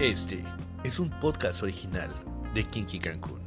[0.00, 0.42] Este
[0.84, 2.10] es un podcast original
[2.54, 3.40] de Kinky Cancún.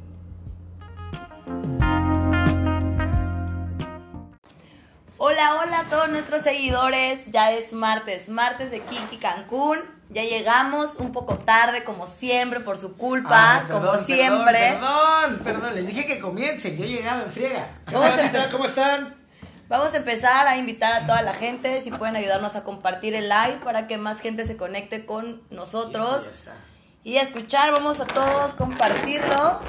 [5.18, 7.26] Hola, hola a todos nuestros seguidores.
[7.30, 9.78] Ya es martes, martes de Kinky Cancún.
[10.10, 14.58] Ya llegamos un poco tarde, como siempre, por su culpa, Ah, como perdón, siempre.
[14.58, 17.68] Perdón, perdón, perdón, les dije que comiencen, yo llegaba en friega.
[17.86, 19.14] A, empe- ¿Cómo están?
[19.68, 23.28] Vamos a empezar a invitar a toda la gente, si pueden ayudarnos a compartir el
[23.28, 26.48] live para que más gente se conecte con nosotros
[27.02, 27.72] y a escuchar.
[27.72, 29.60] Vamos a todos compartirlo.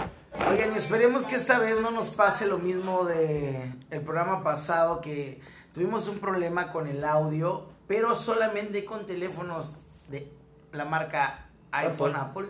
[0.50, 5.02] Oigan, y esperemos que esta vez no nos pase lo mismo de el programa pasado
[5.02, 5.42] que
[5.74, 10.32] tuvimos un problema con el audio, pero solamente con teléfonos de
[10.72, 12.48] la marca iPhone Apple.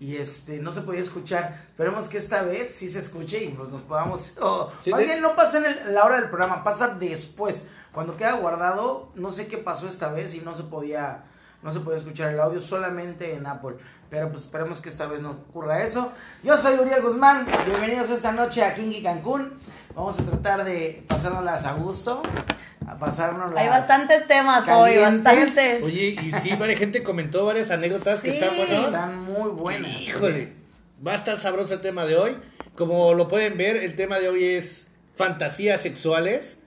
[0.00, 1.60] Y este no se podía escuchar.
[1.70, 4.34] Esperemos que esta vez sí se escuche y pues nos podamos.
[4.40, 7.66] o Sí, más de- bien no pasa en el- la hora del programa, pasa después.
[7.92, 11.24] Cuando queda guardado, no sé qué pasó esta vez y no se podía,
[11.62, 13.76] no se podía escuchar el audio solamente en Apple.
[14.08, 16.12] Pero pues esperemos que esta vez no ocurra eso.
[16.44, 19.52] Yo soy Uriel Guzmán, bienvenidos esta noche a Kinky Cancún.
[19.94, 22.22] Vamos a tratar de pasárnoslas a gusto,
[22.90, 23.62] a pasárnoslas.
[23.62, 25.82] Hay bastantes temas hoy, bastantes.
[25.82, 28.84] Oye, y sí, varias gente comentó varias anécdotas que están buenas.
[28.84, 30.00] Están muy buenas.
[30.00, 30.52] Híjole,
[31.06, 32.36] va a estar sabroso el tema de hoy.
[32.76, 36.58] Como lo pueden ver, el tema de hoy es fantasías sexuales.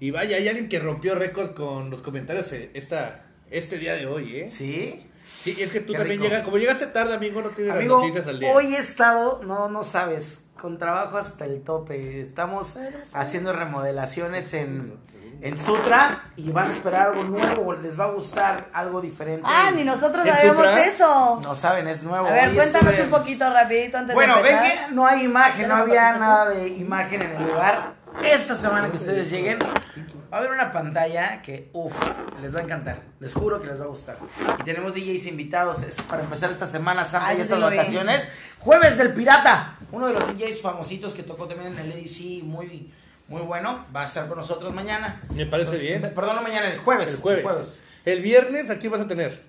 [0.00, 4.06] Y vaya, hay alguien que rompió récord con los comentarios eh, esta, este día de
[4.06, 4.48] hoy, ¿eh?
[4.48, 5.06] ¿Sí?
[5.42, 6.30] Sí, es que tú Qué también rico.
[6.30, 8.50] llegas, como llegaste tarde, amigo, no tienes Amigo, las noticias al día.
[8.50, 12.20] hoy he estado, no, no sabes, con trabajo hasta el tope.
[12.20, 12.78] Estamos
[13.12, 14.94] haciendo remodelaciones en,
[15.42, 19.42] en Sutra y van a esperar algo nuevo, les va a gustar algo diferente.
[19.44, 20.84] Ah, ni nosotros ¿En sabemos Sutra?
[20.84, 21.40] eso.
[21.42, 22.26] No saben, es nuevo.
[22.26, 24.88] A ver, Hoy cuéntanos estuve- un poquito rapidito antes Bueno, de ven empezar.
[24.88, 27.94] que no hay imagen, no había nada de imagen en el lugar.
[28.24, 31.94] Esta semana que ustedes lleguen, va a haber una pantalla que, uff,
[32.42, 33.00] les va a encantar.
[33.20, 34.16] Les juro que les va a gustar.
[34.58, 38.28] Y tenemos DJs invitados es para empezar esta Semana Santa y estas vacaciones.
[38.58, 42.92] Jueves del Pirata, uno de los DJs famositos que tocó también en el EDC, muy,
[43.30, 43.86] muy bueno.
[43.94, 45.22] Va a estar con nosotros mañana.
[45.32, 46.14] Me parece Entonces, bien.
[46.14, 47.14] Perdón, no mañana, el jueves.
[47.14, 47.44] El jueves.
[47.44, 47.82] El jueves.
[48.04, 49.48] El viernes, aquí vas a tener.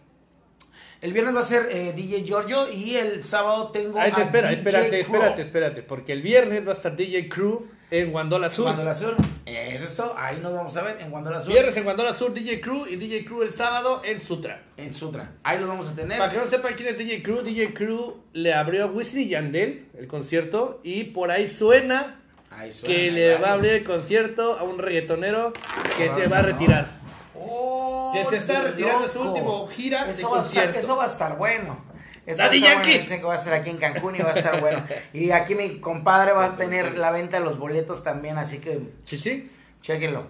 [1.02, 4.26] El viernes va a ser eh, DJ Giorgio y el sábado tengo Ahí te a
[4.26, 5.82] espera, DJ espérate, espérate, espérate.
[5.82, 8.66] Porque el viernes va a estar DJ Crew en Guandola Sur.
[8.66, 9.16] Guandola Sur.
[9.48, 10.16] Eso es todo.
[10.16, 11.54] Ahí nos vamos a ver en Guandola Sur.
[11.54, 14.62] Viernes en Guandola Sur, DJ Crew y DJ Crew el sábado en Sutra.
[14.78, 15.32] En Sutra.
[15.42, 16.20] Ahí los vamos a tener.
[16.20, 19.30] Para que no sepan quién es DJ Crew, DJ Crew le abrió a Wisin y
[19.30, 22.21] Yandel el concierto y por ahí suena
[22.70, 25.54] Suena, que le va a abrir el concierto a un reggaetonero
[25.98, 26.48] que Ah, se va a no.
[26.50, 26.88] retirar.
[27.36, 29.32] Oh, Que se está retirando su loco.
[29.32, 30.80] último gira de eso va, a estar, concierto.
[30.80, 31.86] eso va a estar bueno.
[32.26, 32.90] Eso Daddy va a estar Yankee.
[32.90, 33.02] bueno.
[33.04, 34.84] Dicen que va a ser aquí en Cancún y va a estar bueno.
[35.14, 38.80] Y aquí mi compadre va a tener la venta de los boletos también, así que
[39.06, 39.50] Sí, sí.
[39.82, 40.28] chequenlo.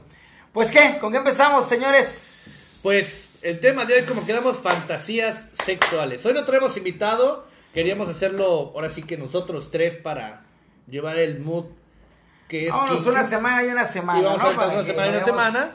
[0.54, 2.80] Pues qué, ¿con qué empezamos, señores?
[2.84, 6.26] Pues el tema de hoy, como quedamos, fantasías sexuales.
[6.26, 10.44] Hoy no tenemos invitado, queríamos hacerlo ahora sí que nosotros tres para
[10.88, 11.66] llevar el mood
[12.52, 14.20] que es Vámonos una semana y una semana.
[14.20, 14.50] Y vamos ¿no?
[14.50, 15.72] a Para una que semana y una semana.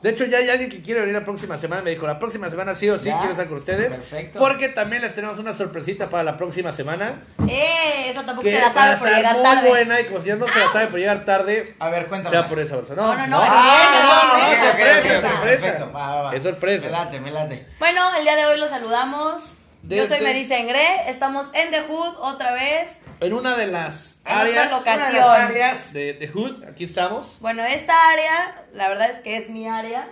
[0.00, 1.82] De hecho, ya hay alguien que quiere venir la próxima semana.
[1.82, 3.16] Me dijo, la próxima semana sí o sí Ya.
[3.18, 3.88] quiero estar con ustedes.
[3.92, 4.38] Perfecto.
[4.38, 7.22] Porque también les tenemos una sorpresita para la próxima semana.
[7.48, 9.68] Eh, esa tampoco Que se la va sabe a por llegar muy tarde.
[9.68, 12.30] buena y como si ya no se la sabe por llegar tarde, A ver, cuéntame.
[12.36, 13.02] sea por esa persona.
[13.02, 15.42] No, no, no, es Ah, sorpresa, es sorpresa, sorpresa, es sorpresa.
[15.66, 16.36] Perfecto, va, va, va.
[16.36, 16.86] Es sorpresa.
[16.86, 17.66] Me late, me late.
[17.80, 19.42] Bueno, el día de hoy los saludamos.
[19.82, 22.88] Yo soy Desde- Medice Engre, estamos en The Hood otra vez.
[23.20, 24.96] En una de las En áreas locación.
[24.96, 25.92] Una de las áreas.
[25.92, 27.36] de, de Hood, aquí estamos.
[27.40, 30.08] Bueno, esta área, la verdad es que es mi área.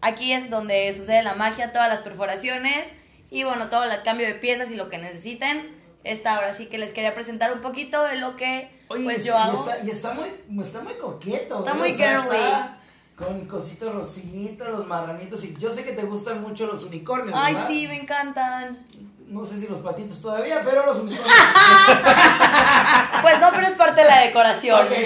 [0.00, 2.84] Aquí es donde sucede la magia, todas las perforaciones
[3.30, 5.76] y bueno, todo el cambio de piezas y lo que necesiten.
[6.04, 9.34] Esta ahora sí que les quería presentar un poquito de lo que Oye, pues yo
[9.34, 9.58] y hago.
[9.68, 11.58] Está, y está muy, está muy coqueto.
[11.58, 11.74] Está ¿eh?
[11.74, 12.36] muy O sea, girly.
[12.36, 12.78] está
[13.16, 15.44] Con cositos rositas, los marranitos.
[15.44, 17.36] Y yo sé que te gustan mucho los unicornios.
[17.38, 17.68] Ay, ¿verdad?
[17.68, 18.86] sí, me encantan.
[19.28, 21.32] No sé si los patitos todavía, pero los unicornios.
[23.22, 24.86] Pues no, pero es parte de la decoración.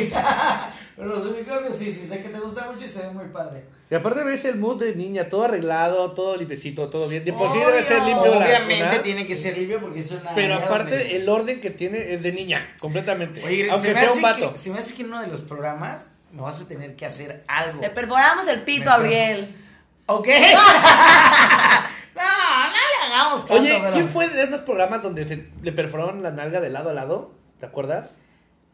[0.94, 3.64] Pero los unicornios sí, sí, sé que te gustan mucho y se ven muy padre.
[3.90, 7.24] Y aparte ves el mood de niña, todo arreglado, todo limpiecito, todo bien.
[7.24, 10.10] De por sí debe ser limpio la Obviamente zona, tiene que ser limpio porque es
[10.10, 10.34] una.
[10.34, 13.42] Pero aparte donde- el orden que tiene es de niña, completamente.
[13.42, 14.52] Oye, Aunque se me, sea hace un vato.
[14.52, 17.06] que, se me hace que en uno de los programas me vas a tener que
[17.06, 17.80] hacer algo.
[17.80, 19.48] Le perforamos el pito Me a Uriel.
[20.06, 20.28] ¿Ok?
[23.30, 23.54] tanto.
[23.54, 26.90] Oye, pero- ¿quién fue de unos programas donde se le perforaron la nalga de lado
[26.90, 27.32] a lado?
[27.60, 28.16] ¿Te acuerdas?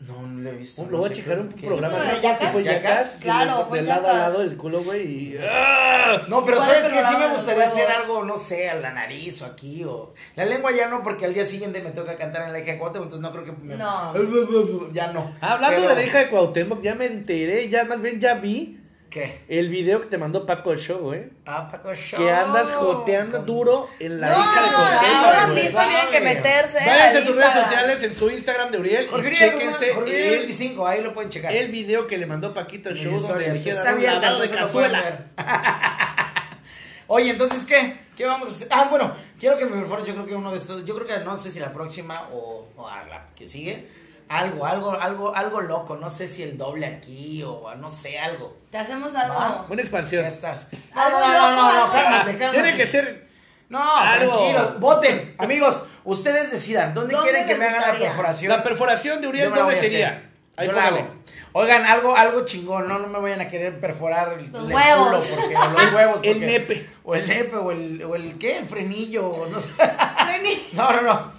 [0.00, 0.84] No, no lo he visto.
[0.84, 1.98] Lo no voy a sé checar qué- un programa.
[1.98, 2.04] ¿no?
[2.04, 2.38] ¿De Jackass?
[2.38, 5.02] Sí fue que Claro, de- fue De lado a lado el culo, güey.
[5.34, 6.22] y- ¡Ah!
[6.28, 9.46] No, pero sabes que sí me gustaría hacer algo, no sé, a la nariz o
[9.46, 10.14] aquí o.
[10.36, 12.78] La lengua ya no, porque al día siguiente me toca cantar en la hija de
[12.78, 13.74] Cuauhtémoc, entonces no creo que me.
[13.74, 14.12] No.
[14.92, 15.34] Ya no.
[15.40, 18.77] Hablando Pero- de la hija de Cuauhtémoc, ya me enteré, ya más bien ya vi
[19.10, 19.40] ¿Qué?
[19.48, 21.30] El video que te mandó Paco Show, ¿eh?
[21.46, 22.20] Ah, Paco Show.
[22.20, 25.62] Que andas joteando duro en la No, hija de lo han güey.
[25.62, 26.78] visto, tienen que meterse.
[26.78, 30.32] Váyanse a sus redes sociales, en su Instagram de Uriel, Jorge y chéquense Jorge Uriel
[30.34, 31.52] el, 25, ahí lo pueden checar.
[31.52, 35.00] el video que le mandó Paquito Mis Show donde le quiere Está bien, de cazuela.
[35.00, 35.24] ver.
[37.06, 38.00] Oye, entonces, ¿qué?
[38.14, 38.68] ¿Qué vamos a hacer?
[38.70, 41.24] Ah, bueno, quiero que me perfores, yo creo que uno de estos, yo creo que
[41.24, 43.88] no sé si la próxima o, o a la que sigue,
[44.28, 48.56] algo, algo, algo, algo loco, no sé si el doble aquí o no sé, algo.
[48.70, 49.34] Te hacemos algo.
[49.34, 49.66] Va.
[49.68, 50.22] Una expansión.
[50.22, 50.68] Ya estás.
[50.94, 52.62] Algo no, no, loco, no, no, algo- cálmate, cálmate.
[52.62, 53.28] Tiene que ser
[53.68, 54.32] No, Algo.
[54.36, 55.34] tranquilos, voten.
[55.38, 58.08] Amigos, ustedes decidan, ¿dónde, ¿Dónde quieren que me hagan la gustaría?
[58.08, 58.48] perforación?
[58.52, 60.30] la perforación de Uriel, Yo me la ¿dónde sería?
[60.56, 61.08] Ahí Yo la hago.
[61.52, 65.06] Oigan, algo, algo chingón, no, no me vayan a querer perforar el, Los el huevos.
[65.08, 66.20] culo porque, o los huevos.
[66.22, 66.88] El nepe.
[67.04, 68.58] O el nepe, o el, o el ¿qué?
[68.58, 69.70] El frenillo, o no sé.
[69.70, 70.62] Freni.
[70.74, 71.32] No, no, no.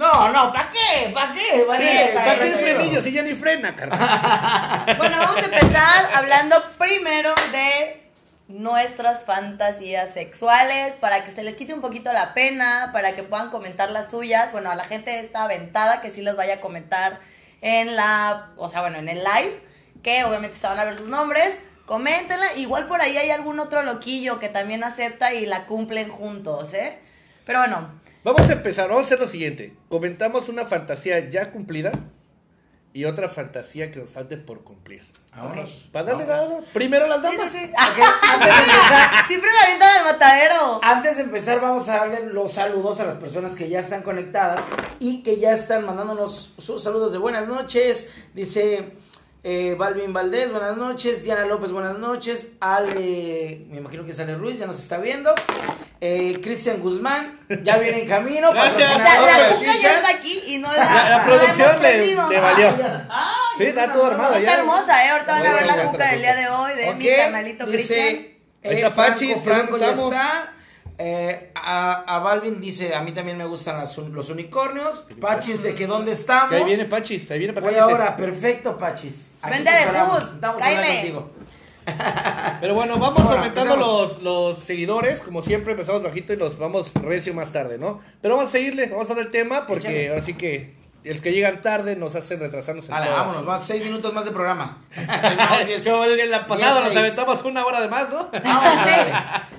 [0.00, 1.10] No, no, ¿para qué?
[1.12, 1.62] ¿Para qué?
[1.68, 2.04] ¿Para qué?
[2.04, 4.96] está ¿Para qué bien, el está frenillo si ya ni frena, carnal?
[4.96, 8.00] Bueno, vamos a empezar hablando primero de
[8.48, 13.50] nuestras fantasías sexuales para que se les quite un poquito la pena, para que puedan
[13.50, 14.50] comentar las suyas.
[14.52, 17.20] Bueno, a la gente de esta aventada que sí les vaya a comentar
[17.60, 19.62] en la, o sea, bueno, en el live,
[20.02, 21.58] que obviamente estaban a ver sus nombres.
[21.84, 26.72] Coméntenla, igual por ahí hay algún otro loquillo que también acepta y la cumplen juntos,
[26.72, 26.98] ¿eh?
[27.44, 29.74] Pero bueno, Vamos a empezar, vamos a hacer lo siguiente.
[29.88, 31.90] Comentamos una fantasía ya cumplida
[32.92, 35.02] y otra fantasía que nos falte por cumplir.
[35.34, 35.88] Vámonos.
[35.90, 36.62] Para darle dado.
[36.74, 37.50] Primero las damas.
[37.50, 40.80] sí, antes de empezar, Siempre me avientan al matadero.
[40.82, 44.60] Antes de empezar, vamos a darle los saludos a las personas que ya están conectadas
[44.98, 48.12] y que ya están mandándonos sus saludos de buenas noches.
[48.34, 48.92] Dice
[49.42, 51.22] eh, Balvin Valdés, buenas noches.
[51.24, 52.48] Diana López, buenas noches.
[52.60, 55.34] Ale, me imagino que es Ale Ruiz, ya nos está viendo.
[56.02, 58.52] Eh, Cristian Guzmán, ya viene en camino.
[58.54, 58.90] Gracias.
[58.90, 62.38] O sea, la cuca ya está aquí y no la, La, la no producción le,
[62.40, 62.76] valió.
[63.10, 64.58] Ah, Sí, está todo armado Está ya.
[64.58, 65.10] hermosa, ¿eh?
[65.10, 68.08] Ahorita van a ver la cuca del día de hoy de mi carnalito Cristian.
[68.08, 70.12] dice, Ahí eh, está Franco, Franco ya preguntamos.
[70.14, 70.54] está.
[71.02, 75.06] Eh, a, a Balvin dice, a mí también me gustan las los unicornios.
[75.18, 76.50] Pachis, de que dónde estamos.
[76.50, 77.78] Que ahí viene Pachis, ahí viene dice.
[77.80, 79.30] ahora, perfecto, Pachis.
[79.40, 81.30] Aquí Vente te de bus, Estamos contigo.
[82.60, 85.20] Pero bueno, vamos Ahora, aumentando los, los seguidores.
[85.20, 88.02] Como siempre, empezamos bajito y nos vamos recio más tarde, ¿no?
[88.20, 90.08] Pero vamos a seguirle, vamos a dar el tema porque Échale.
[90.10, 93.10] ahora sí que los que llegan tarde nos hacen retrasarnos en todas.
[93.10, 94.76] vámonos, vamos, seis minutos más de programa.
[95.84, 98.28] Como el en la pasada nos aventamos una hora de más, ¿no?
[98.44, 99.12] No, sí.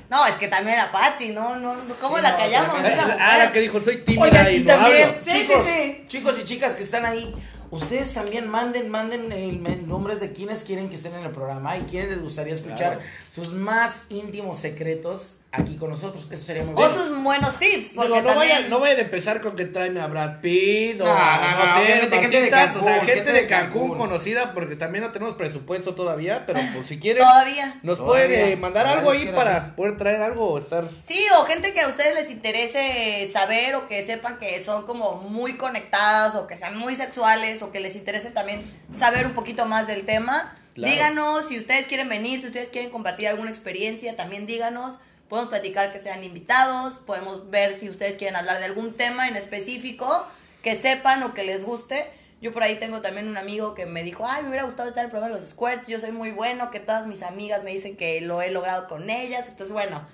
[0.10, 1.56] No, es que también a Pati, ¿no?
[1.56, 2.76] no ¿Cómo Sí, la no, callamos?
[3.20, 5.22] Ah, la que dijo, soy tímida y, y no también, hablo.
[5.26, 6.04] Sí, chicos, sí, sí.
[6.08, 7.34] chicos y chicas que están ahí,
[7.72, 11.82] ustedes también manden, manden el nombres de quienes quieren que estén en el programa y
[11.82, 13.02] quienes les gustaría escuchar Claro.
[13.30, 16.30] sus más íntimos secretos aquí con nosotros.
[16.32, 16.90] Eso sería muy bien.
[16.90, 18.56] O sus buenos tips, porque Digo, no, también...
[18.56, 21.66] vayan, no vayan a empezar con que traen a Brad Pitt o No, no, no,
[21.66, 25.12] no, sé, obviamente gente de o sea, Cancún, gente de Cancún, conocida porque también no
[25.12, 27.80] tenemos presupuesto todavía, pero pues si quieren Todavía.
[27.84, 28.28] nos Todavía.
[28.28, 31.82] pueden eh, mandar algo ahí para poder traer algo o estar Sí, o gente que
[31.82, 36.58] a ustedes les interese saber o que sepan que son como muy conectadas o que
[36.58, 38.64] sean muy sexuales o que les interese también
[38.98, 40.58] saber un poquito más del tema.
[40.74, 40.94] Claro.
[40.94, 44.96] Díganos si ustedes quieren venir, si ustedes quieren compartir alguna experiencia, también díganos.
[45.32, 49.38] Podemos platicar que sean invitados, podemos ver si ustedes quieren hablar de algún tema en
[49.38, 50.28] específico
[50.62, 52.12] que sepan o que les guste.
[52.42, 55.04] Yo por ahí tengo también un amigo que me dijo, ay, me hubiera gustado estar
[55.04, 57.72] en el programa de los squirts, yo soy muy bueno, que todas mis amigas me
[57.72, 59.48] dicen que lo he logrado con ellas.
[59.48, 60.06] Entonces, bueno,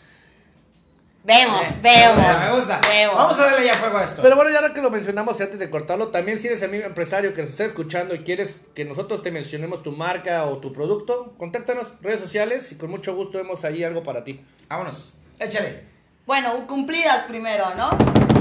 [1.24, 2.16] vemos, Bien, vemos.
[2.18, 2.82] Me gusta, me gusta.
[2.90, 3.16] vemos.
[3.16, 4.22] Vamos a darle ya fuego a esto.
[4.22, 6.86] Pero bueno, ya ahora que lo mencionamos y antes de cortarlo, también si eres amigo
[6.86, 10.72] empresario que nos está escuchando y quieres que nosotros te mencionemos tu marca o tu
[10.74, 14.40] producto, contáctanos redes sociales y con mucho gusto vemos ahí algo para ti.
[14.70, 15.84] Vámonos, échale.
[16.26, 18.37] Bueno, cumplidas primero, ¿no?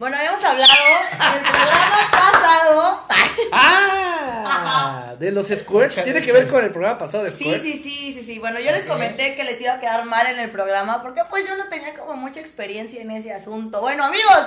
[0.00, 0.72] Bueno, habíamos hablado
[1.12, 3.06] en el programa pasado.
[3.52, 5.12] ¡Ah!
[5.18, 6.02] De los squirts.
[6.02, 7.62] Tiene que ver con el programa pasado de Sí, squirts.
[7.62, 8.38] sí, sí, sí, sí.
[8.38, 11.46] Bueno, yo les comenté que les iba a quedar mal en el programa porque pues
[11.46, 13.82] yo no tenía como mucha experiencia en ese asunto.
[13.82, 14.46] Bueno, amigos,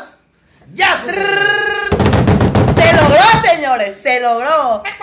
[0.74, 1.28] ¡Ya sucedió!
[2.76, 4.82] se logró, señores, se logró.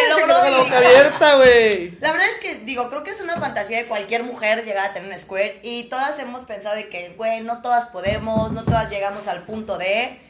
[0.00, 0.40] Se Se quedó logró.
[0.42, 1.90] con la boca abierta, güey.
[2.00, 4.92] La verdad es que, digo, creo que es una fantasía de cualquier mujer llegar a
[4.94, 8.90] tener un squirt y todas hemos pensado de que, güey, no todas podemos, no todas
[8.90, 10.20] llegamos al punto de...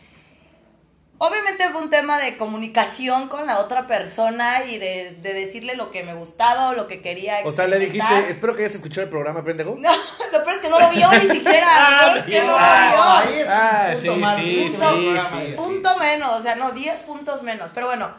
[1.22, 5.90] Obviamente fue un tema de comunicación con la otra persona y de, de decirle lo
[5.90, 9.02] que me gustaba o lo que quería O sea, le dijiste, espero que hayas escuchado
[9.02, 9.76] el programa, pendejo.
[9.78, 9.90] No,
[10.32, 11.66] lo peor es que no lo vio ni siquiera.
[11.72, 13.34] Ah, lo peor es que no ah, lo vio.
[13.34, 15.52] ahí es un Ah, punto sí, sí, sí.
[15.56, 17.70] punto menos, o sea, no, 10 puntos menos.
[17.74, 18.10] Pero bueno,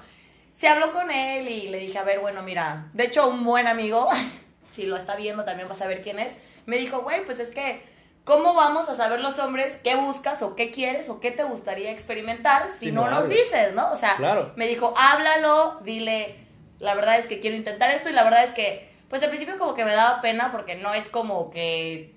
[0.56, 3.68] se habló con él y le dije, a ver, bueno, mira, de hecho un buen
[3.68, 4.10] amigo,
[4.72, 6.34] si lo está viendo también vas a ver quién es,
[6.66, 7.84] me dijo, güey, pues es que
[8.24, 11.90] ¿cómo vamos a saber los hombres qué buscas o qué quieres o qué te gustaría
[11.92, 13.92] experimentar si, Si no, no nos dices, ¿no?
[13.92, 14.54] O sea, Claro.
[14.56, 16.36] me dijo, háblalo, dile,
[16.80, 19.58] la verdad es que quiero intentar esto y la verdad es que, pues al principio
[19.58, 22.14] como que me daba pena porque no es como que,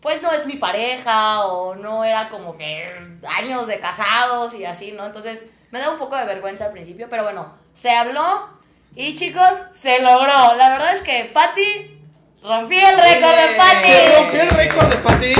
[0.00, 4.92] pues no es mi pareja o no era como que años de casados y así,
[4.92, 5.04] ¿no?
[5.06, 5.42] Entonces
[5.74, 8.48] me da un poco de vergüenza al principio, pero bueno, se habló
[8.94, 9.50] y chicos,
[9.82, 10.54] se logró.
[10.54, 12.00] La verdad es que Patty,
[12.44, 13.56] rompí el récord de.
[13.56, 13.88] Patty.
[13.88, 15.34] ¿Se rompió el récord de Pati?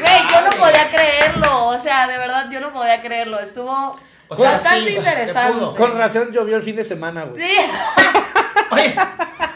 [0.00, 3.98] Güey, yo no podía creerlo, o sea, de verdad yo no podía creerlo, estuvo
[4.28, 5.74] O sea, bastante sí, interesante.
[5.74, 7.42] Con razón llovió el fin de semana, güey.
[7.42, 7.56] Sí.
[8.70, 8.94] Oye,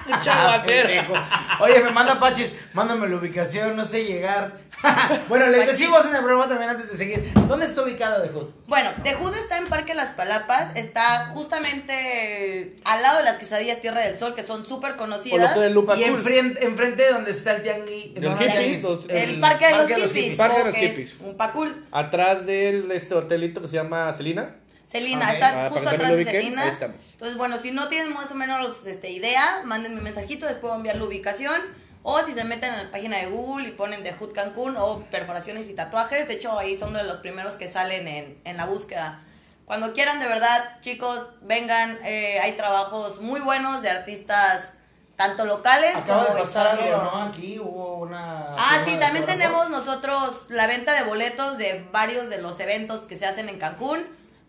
[0.23, 0.89] Chaguacero.
[0.89, 1.15] pendejo.
[1.61, 4.53] Oye, me manda Pachis, mándame la ubicación, no sé llegar.
[5.29, 5.79] bueno, les Pachis.
[5.79, 7.31] decimos en el programa también antes de seguir.
[7.47, 8.49] ¿Dónde está ubicado de Hood?
[8.67, 13.81] Bueno, The Hood está en Parque Las Palapas, está justamente al lado de las quesadillas
[13.81, 15.57] Tierra del Sol, que son súper conocidas.
[15.57, 16.03] Y Cool.
[16.03, 18.13] enfrente, enfrente de donde está el tianguis.
[18.21, 21.17] No, no, hippies, tianguis, los- El, Parque de los Hippies, Parque de los Hippies.
[21.21, 21.87] un pacul.
[21.93, 24.57] Atrás del este hotelito que se llama Celina.
[24.93, 26.63] Celina, está Ah, justo atrás de Celina.
[26.63, 26.97] ahí estamos.
[27.13, 30.75] Entonces, bueno, si no tienen más o menos este, idea, mándenme un mensajito, les puedo
[30.77, 31.61] enviar la ubicación.
[32.05, 35.05] O si se meten en la página de Google y ponen The Hood Cancún o
[35.11, 38.67] perforaciones y tatuajes, de hecho ahí son de los primeros que salen en, en la
[38.67, 39.21] búsqueda.
[39.67, 44.71] Cuando quieran, de verdad, chicos, vengan, eh, hay trabajos muy buenos de artistas
[45.17, 46.97] tanto locales Acaba de pasar algo.
[46.97, 47.23] ¿no?
[47.23, 48.55] Aquí hubo una.
[48.57, 53.03] Ah, sí, de también tenemos nosotros la venta de boletos de varios de los eventos
[53.03, 54.05] que se hacen en Cancún.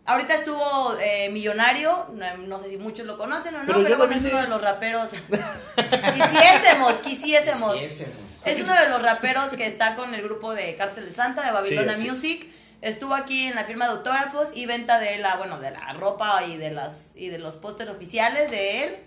[0.05, 4.13] Ahorita estuvo eh, Millonario, no, no sé si muchos lo conocen o no, Pero bueno,
[4.15, 5.11] es uno de los raperos.
[5.75, 7.73] quisiésemos, quisiésemos.
[7.75, 8.17] Quisiésemos.
[8.45, 11.69] Es uno de los raperos que está con el grupo de Cártel de Santa, de
[11.69, 12.09] Sí, sí.
[12.11, 12.53] Music.
[12.81, 16.43] Estuvo aquí en la firma de autógrafos y venta de la, bueno, de la ropa
[16.43, 18.97] y de las y de los pósters oficiales de él.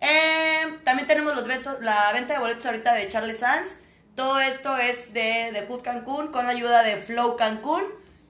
[0.00, 3.68] Eh, también tenemos los ventos- la venta de boletos ahorita de Charles Sanz.
[4.14, 7.82] Todo esto es de, de Hood Cancún con la ayuda de Flow Cancún,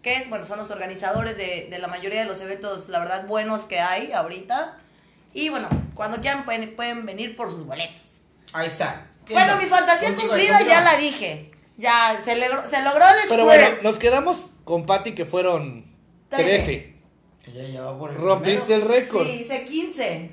[0.03, 3.27] que es, bueno, son los organizadores de, de la mayoría de los eventos, la verdad,
[3.27, 4.79] buenos que hay ahorita.
[5.35, 8.21] Y bueno, cuando quieran pueden, pueden venir por sus boletos.
[8.53, 9.07] Ahí está.
[9.31, 10.71] Bueno, mi fantasía Contigo, cumplida contigo.
[10.75, 11.51] ya la dije.
[11.77, 13.45] Ya, se logró, se logró el Pero square.
[13.69, 15.87] bueno, nos quedamos con Pati que fueron
[16.29, 16.49] Trece.
[16.65, 16.97] 13.
[17.45, 19.25] Que ya lleva por el Rompiste el récord.
[19.27, 20.31] Sí, hice 15.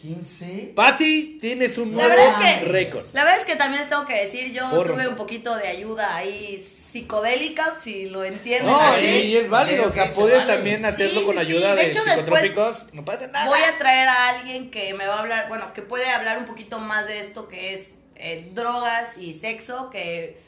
[0.00, 0.72] 15.
[0.76, 3.04] Pati, tienes un La nuevo verdad es que- récord.
[3.14, 4.92] La verdad es que también les tengo que decir, yo Porro.
[4.92, 9.04] tuve un poquito de ayuda ahí psicodélica, si lo entienden No, así.
[9.04, 11.76] y es válido, o sea, puedes también hacerlo Sí, con sí, ayuda sí.
[11.76, 12.86] De de, hecho, psicotrópicos.
[12.92, 13.46] No pasa nada.
[13.48, 16.46] Voy a traer a alguien que me va a hablar, bueno, que puede hablar un
[16.46, 20.40] poquito más de esto que es eh, drogas y sexo, que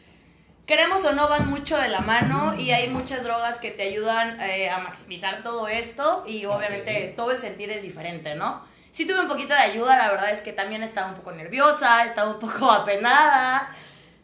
[0.66, 4.40] queremos o no van mucho de la mano y hay muchas drogas que te ayudan
[4.40, 8.64] eh, a maximizar todo esto y obviamente todo el sentir es diferente, ¿no?
[8.92, 12.04] Sí tuve un poquito de ayuda, la verdad es que también estaba un poco nerviosa,
[12.04, 13.76] estaba un poco apenada,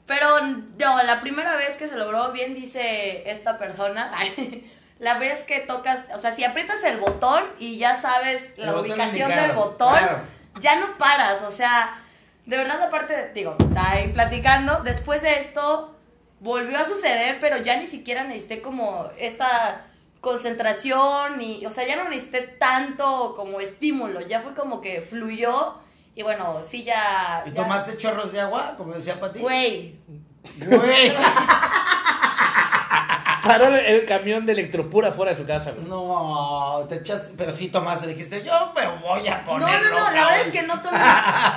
[0.06, 0.40] pero
[0.78, 4.12] no, la primera vez que se logró, bien dice esta persona,
[4.99, 8.76] la vez que tocas, o sea, si aprietas el botón y ya sabes El la
[8.76, 10.23] ubicación indicado, del botón, claro.
[10.61, 12.00] ya no paras, o sea,
[12.47, 15.97] de verdad aparte, digo, está ahí platicando, después de esto
[16.40, 19.87] volvió a suceder, pero ya ni siquiera necesité como esta
[20.21, 25.81] concentración y, o sea, ya no necesité tanto como estímulo, ya fue como que fluyó
[26.14, 27.42] y bueno, sí ya...
[27.47, 29.38] ¿Y ya- tomaste chorros de agua, como decía Pati?
[29.40, 29.97] Güey,
[30.59, 31.12] Güey.
[33.45, 35.85] Paró el, camión de electropura fuera de su casa, güey.
[35.88, 39.83] No, te echaste, pero sí tomaste, dijiste, yo me voy a No, poner.
[39.83, 40.47] no, no, loca la verdad hoy".
[40.47, 40.99] es que no tomé,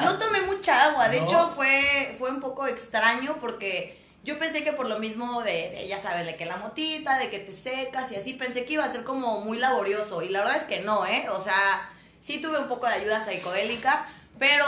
[0.03, 1.09] no tomé mucha agua.
[1.09, 1.27] De ¿No?
[1.27, 5.87] hecho, fue, fue un poco extraño porque yo pensé que por lo mismo de, de,
[5.87, 8.83] ya sabes, de que la motita, de que te secas y así, pensé que iba
[8.83, 10.23] a ser como muy laborioso.
[10.23, 11.27] Y la verdad es que no, ¿eh?
[11.29, 11.53] O sea,
[12.19, 14.07] sí tuve un poco de ayuda psicodélica,
[14.39, 14.65] pero,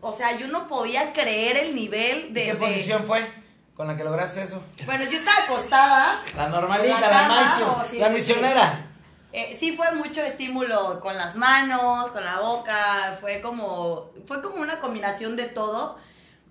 [0.00, 2.42] o sea, yo no podía creer el nivel de...
[2.44, 3.30] ¿Qué de- posición fue
[3.74, 4.62] con la que lograste eso?
[4.86, 6.22] Bueno, yo estaba acostada.
[6.36, 8.86] La normalita, La la, sí, la sí, misionera.
[9.32, 14.56] Eh, sí fue mucho estímulo con las manos, con la boca, fue como, fue como
[14.62, 15.98] una combinación de todo,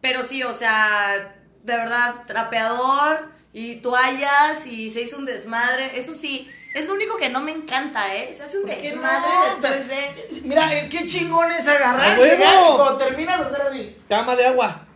[0.02, 6.14] pero sí, o sea, de verdad, trapeador y toallas y se hizo un desmadre, eso
[6.14, 8.34] sí, es lo único que no me encanta, ¿eh?
[8.36, 9.46] Se hace un ¿Por qué desmadre no?
[9.46, 10.42] después de...
[10.42, 13.98] Mira, eh, qué chingón es agarrar, llegar y cuando terminas de hacer así.
[14.10, 14.88] Cama de agua.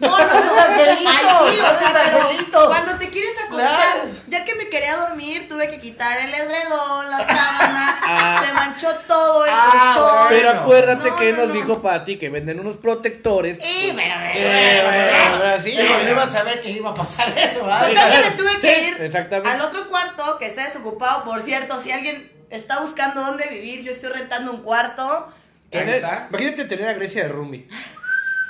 [0.00, 2.66] No, no, Esos angelitos, Ay, sí, o esos sea, pero angelitos.
[2.68, 4.10] cuando te quieres acostar, Claro.
[4.28, 8.44] ya que me quería dormir, tuve que quitar el edredón, la sábana, Ah.
[8.46, 10.26] se manchó todo el Ah, colchón.
[10.28, 11.54] Pero acuérdate No, que no, nos no.
[11.54, 13.58] dijo Pati que venden unos protectores.
[13.62, 14.14] Sí, pero...
[14.14, 16.02] Bueno.
[16.04, 17.88] no iba a saber que iba a pasar eso, ¿verdad?
[17.88, 19.48] Total que me tuve que ir exactamente.
[19.50, 21.24] al otro cuarto que está desocupado.
[21.24, 25.28] Por cierto, si alguien está buscando dónde vivir, yo estoy rentando un cuarto.
[25.70, 26.26] Está.
[26.30, 27.66] Imagínate tener a Grecia de Rumi.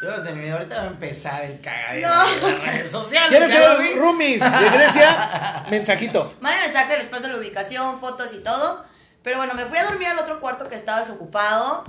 [0.03, 2.25] Dios de mi ahorita va a empezar el cagadero No.
[2.27, 3.29] de las redes sociales.
[3.31, 5.65] ¿Quieres ser roomies de Grecia?
[5.71, 6.35] Mensajito.
[6.41, 8.85] Mande mensaje, les paso la ubicación, fotos y todo.
[9.23, 11.85] Pero bueno, me fui a dormir al otro cuarto que estaba desocupado.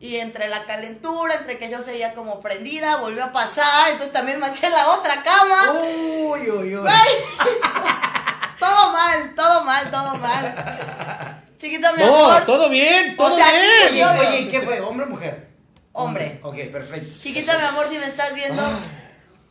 [0.00, 3.90] Y entre la calentura, entre que yo seguía como prendida, volvió a pasar.
[3.90, 5.74] Entonces también manché la otra cama.
[5.80, 6.90] Uy, uy, uy.
[8.58, 11.44] Todo mal, todo mal, todo mal.
[11.58, 12.46] Chiquito, mi No, amor.
[12.46, 14.08] todo bien, O todo sea, sí, bien.
[14.08, 14.80] Oye, ¿y qué fue?
[14.80, 15.53] ¿Hombre o mujer?
[15.94, 16.40] Hombre.
[16.42, 17.18] Ok, perfecto.
[17.20, 18.62] Chiquito, mi amor, si me estás viendo.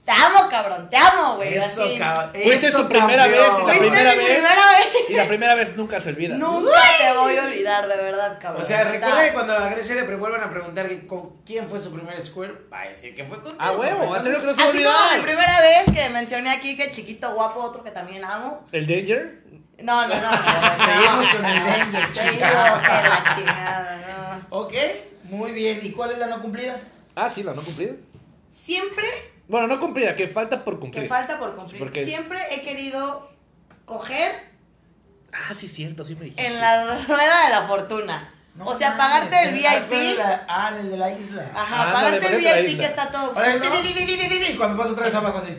[0.04, 1.54] Te amo, cabrón, te amo, güey.
[1.54, 1.98] Eso, así.
[1.98, 2.32] cabrón.
[2.44, 4.26] Fuiste tu primera vez y la primera vez.
[4.26, 4.88] primera vez.
[5.08, 6.36] Y la primera vez nunca se olvida.
[6.36, 8.62] Nunca te voy a olvidar, de verdad, cabrón.
[8.62, 11.80] O sea, recuerda que cuando a Grecia le vuelvan a preguntar que con quién fue
[11.80, 14.42] su primer square, va a decir que fue con A huevo, va a ser lo
[14.42, 17.82] que no se Así como mi primera vez que mencioné aquí que chiquito guapo, otro
[17.82, 18.68] que también amo.
[18.74, 19.42] ¿El Danger?
[19.82, 20.32] No, no, no.
[20.32, 21.32] no, Seguimos no.
[21.38, 22.82] con el Danger, digo chica.
[22.82, 24.02] que la chingada,
[24.50, 24.58] no.
[24.60, 24.74] Ok,
[25.34, 25.80] muy bien.
[25.84, 26.80] ¿Y cuál es la no cumplida?
[27.16, 27.94] Ah, sí, la no cumplida.
[28.54, 29.06] Siempre
[29.48, 31.04] Bueno, no cumplida, que falta por cumplir.
[31.04, 31.80] que falta por cumplir.
[31.80, 32.06] ¿Por qué?
[32.06, 33.30] Siempre he querido
[33.86, 34.32] coger
[35.32, 36.46] Ah, sí, cierto, sí me dijiste.
[36.46, 38.30] en la rueda de la fortuna.
[38.56, 40.18] No o sea, mames, pagarte el ah, VIP.
[40.18, 41.52] la- Ah, en el de la isla.
[41.56, 42.28] Ajá, Ándale, pagarte
[42.60, 43.56] el VIP que está todo Ahora,
[44.58, 45.58] Cuando pasa otra vez abajo así.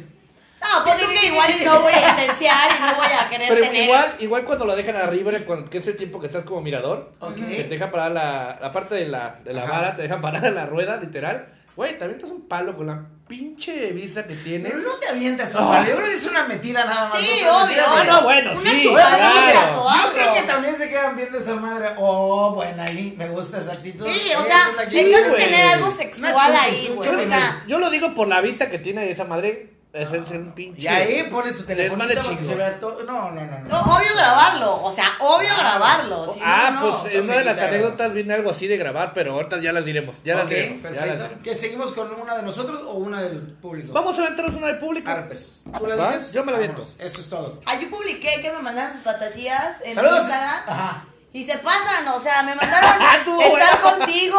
[0.64, 3.60] No, pues tú que igual no voy a intensiar y no voy a querer Pero
[3.60, 3.84] tener.
[3.84, 7.12] igual, igual cuando lo dejan arriba, cuando- que es el tiempo que estás como mirador,
[7.36, 10.50] que te dejan parar la, la parte de la, de la vara, te dejan parar
[10.52, 11.48] la rueda, literal.
[11.76, 14.70] Güey, también te un palo con la pinche vista que tienes.
[14.72, 15.90] Pero no te avientas, hombre.
[15.90, 17.18] Yo creo que es una metida nada más.
[17.18, 19.82] Sí, no obvio, en- Ah, no, bueno, Una sí, claro.
[19.82, 21.88] o Yo creo que también se quedan viendo esa madre.
[21.98, 24.06] Oh, bueno, ahí me gusta esa actitud.
[24.06, 27.08] Sí, o sea, el que- tener algo sexual chupi, ahí, un güey.
[27.08, 29.73] O sea, Yo lo digo por la vista que tiene esa madre.
[29.94, 30.82] Es es un pinche.
[30.82, 32.04] Y ahí pones tu teléfono
[32.40, 33.04] se vea todo.
[33.04, 33.58] No, no, no.
[33.60, 33.68] no.
[33.68, 34.82] no, obvio grabarlo.
[34.82, 35.58] O sea, obvio Ah.
[35.60, 36.34] grabarlo.
[36.34, 36.80] si ah, no.
[36.80, 39.70] pues son en una de las anécdotas viene algo así de grabar, pero ahorita ya
[39.72, 40.16] las diremos.
[40.24, 40.82] Ya las Ok, diremos.
[40.82, 41.22] ya las perfecto.
[41.24, 41.42] diremos.
[41.44, 43.92] ¿Que seguimos con una de nosotros o una del público?
[43.92, 45.08] Vamos a aventarnos una del público.
[45.08, 45.62] Arre, pues.
[45.78, 46.32] ¿Tú la dices?
[46.32, 46.82] Yo me la aviento.
[46.98, 47.60] Eso es todo.
[47.64, 50.22] Ah, yo publiqué que me mandaron sus fantasías en Saludos.
[50.22, 50.60] Instagram.
[50.66, 51.04] Ajá.
[51.32, 52.90] Y se pasan, o sea, me mandaron
[53.24, 54.38] Tú, estar contigo,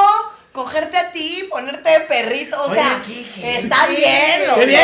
[0.55, 2.57] cogerte a ti, ponerte de perrito.
[2.63, 4.81] O Oye, sea, qué está bien, lo Qué bien,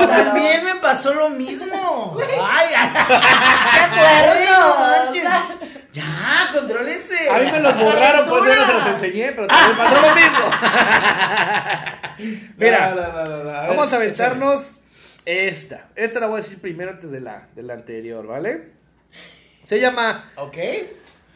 [0.00, 2.16] pero- También me pasó lo mismo.
[2.42, 2.68] Ay,
[3.72, 5.28] ¡Qué fuerte!
[5.92, 7.28] Ya, contrólense.
[7.28, 10.14] A mí me los borraron, pues ya no se los enseñé, pero también pasó lo
[10.14, 10.38] mismo.
[12.56, 13.50] Mira, No, no, no, no, no.
[13.50, 14.62] A ver, vamos a aventarnos
[15.26, 15.88] esta.
[15.94, 18.70] Esta la voy a decir primero antes de la, de la anterior, ¿vale?
[19.64, 20.30] Se llama.
[20.36, 20.56] Ok.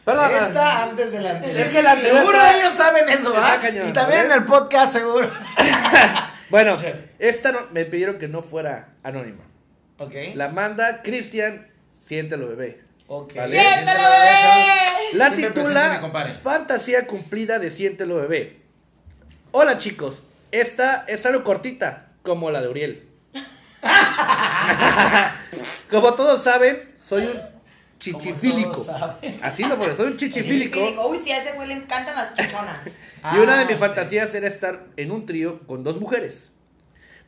[0.07, 0.31] Perdón.
[0.33, 1.59] Esta antes de la anterior.
[1.59, 3.61] Es que la Seguro está- ellos saben eso, ¿verdad?
[3.61, 5.29] cañón, Y también en el podcast, seguro.
[6.49, 6.77] Bueno,
[7.19, 9.43] esta no- me pidieron que no fuera anónima.
[9.97, 10.13] Ok.
[10.35, 11.67] La manda Cristian,
[11.99, 12.83] siéntelo bebé.
[13.07, 13.33] Ok.
[13.35, 13.59] Vale.
[13.59, 14.75] ¡Siéntalo, bebé!
[15.15, 16.09] La titula.
[16.41, 18.61] Fantasía cumplida de Siéntelo Bebé.
[19.51, 23.09] Hola chicos, esta es algo cortita, como la de Uriel.
[25.91, 27.56] como todos saben, soy un
[27.99, 28.85] chichifílico.
[29.41, 30.79] Así lo pone, soy un chichifílico.
[31.09, 32.79] Uy, sí, a ese güey le encantan las chichonas.
[33.33, 33.85] Y una de Ah, mis sí.
[33.85, 36.51] fantasías era estar en un trío con dos mujeres.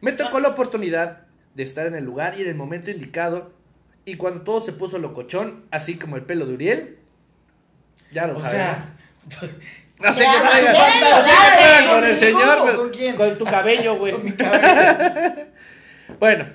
[0.01, 1.23] Me tocó la oportunidad
[1.55, 3.51] de estar en el lugar y en el momento indicado.
[4.05, 6.97] Y cuando todo se puso locochón, así como el pelo de Uriel,
[8.11, 8.51] ya lo O saben.
[8.57, 8.95] sea,
[9.99, 11.89] No sé qué sabes.
[11.89, 13.15] con el ¿Conmigo señor, pero- con quién?
[13.15, 14.13] con tu cabello, güey.
[14.13, 15.45] con mi cabello.
[16.19, 16.45] Bueno,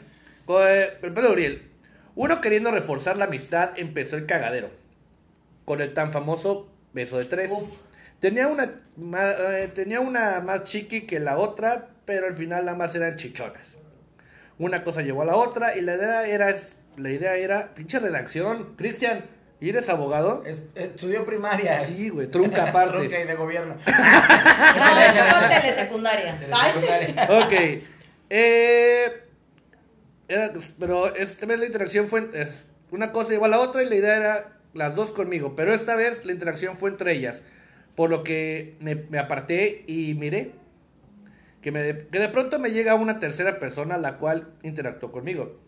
[0.47, 1.71] con eh, el pelo de Uriel.
[2.17, 4.71] Uno queriendo reforzar la amistad, empezó el cagadero.
[5.65, 7.51] Con el tan famoso beso de tres.
[7.51, 7.79] Uf.
[8.21, 12.95] Tenía una, ma- eh, tenía una más chiqui que la otra, pero al final ambas
[12.95, 13.67] eran chichonas.
[14.59, 16.57] Una cosa llevó a la otra y la idea era,
[16.97, 18.77] la idea era, pinche redacción.
[18.77, 19.25] Cristian,
[19.61, 20.45] ¿y eres abogado?
[20.47, 21.79] Es- Estudió primaria.
[21.81, 22.93] Sí, güey, trunca aparte.
[22.99, 23.75] Trunca y de gobierno.
[23.87, 26.35] No, de hecho, con telesecundaria.
[26.37, 26.71] De Ay.
[26.73, 27.29] secundaria.
[27.45, 27.83] Ok.
[28.31, 29.23] Eh,
[30.29, 32.29] era- pero esta vez la interacción fue.
[32.33, 32.49] eh,
[32.91, 35.55] una cosa llevó a la otra y la idea era las dos conmigo.
[35.57, 37.43] Pero esta vez la interacción fue entre ellas.
[37.97, 40.53] Por lo que me, me aparté y miré.
[41.63, 45.59] Que, me, que de pronto me llega una tercera persona la cual interactuó conmigo.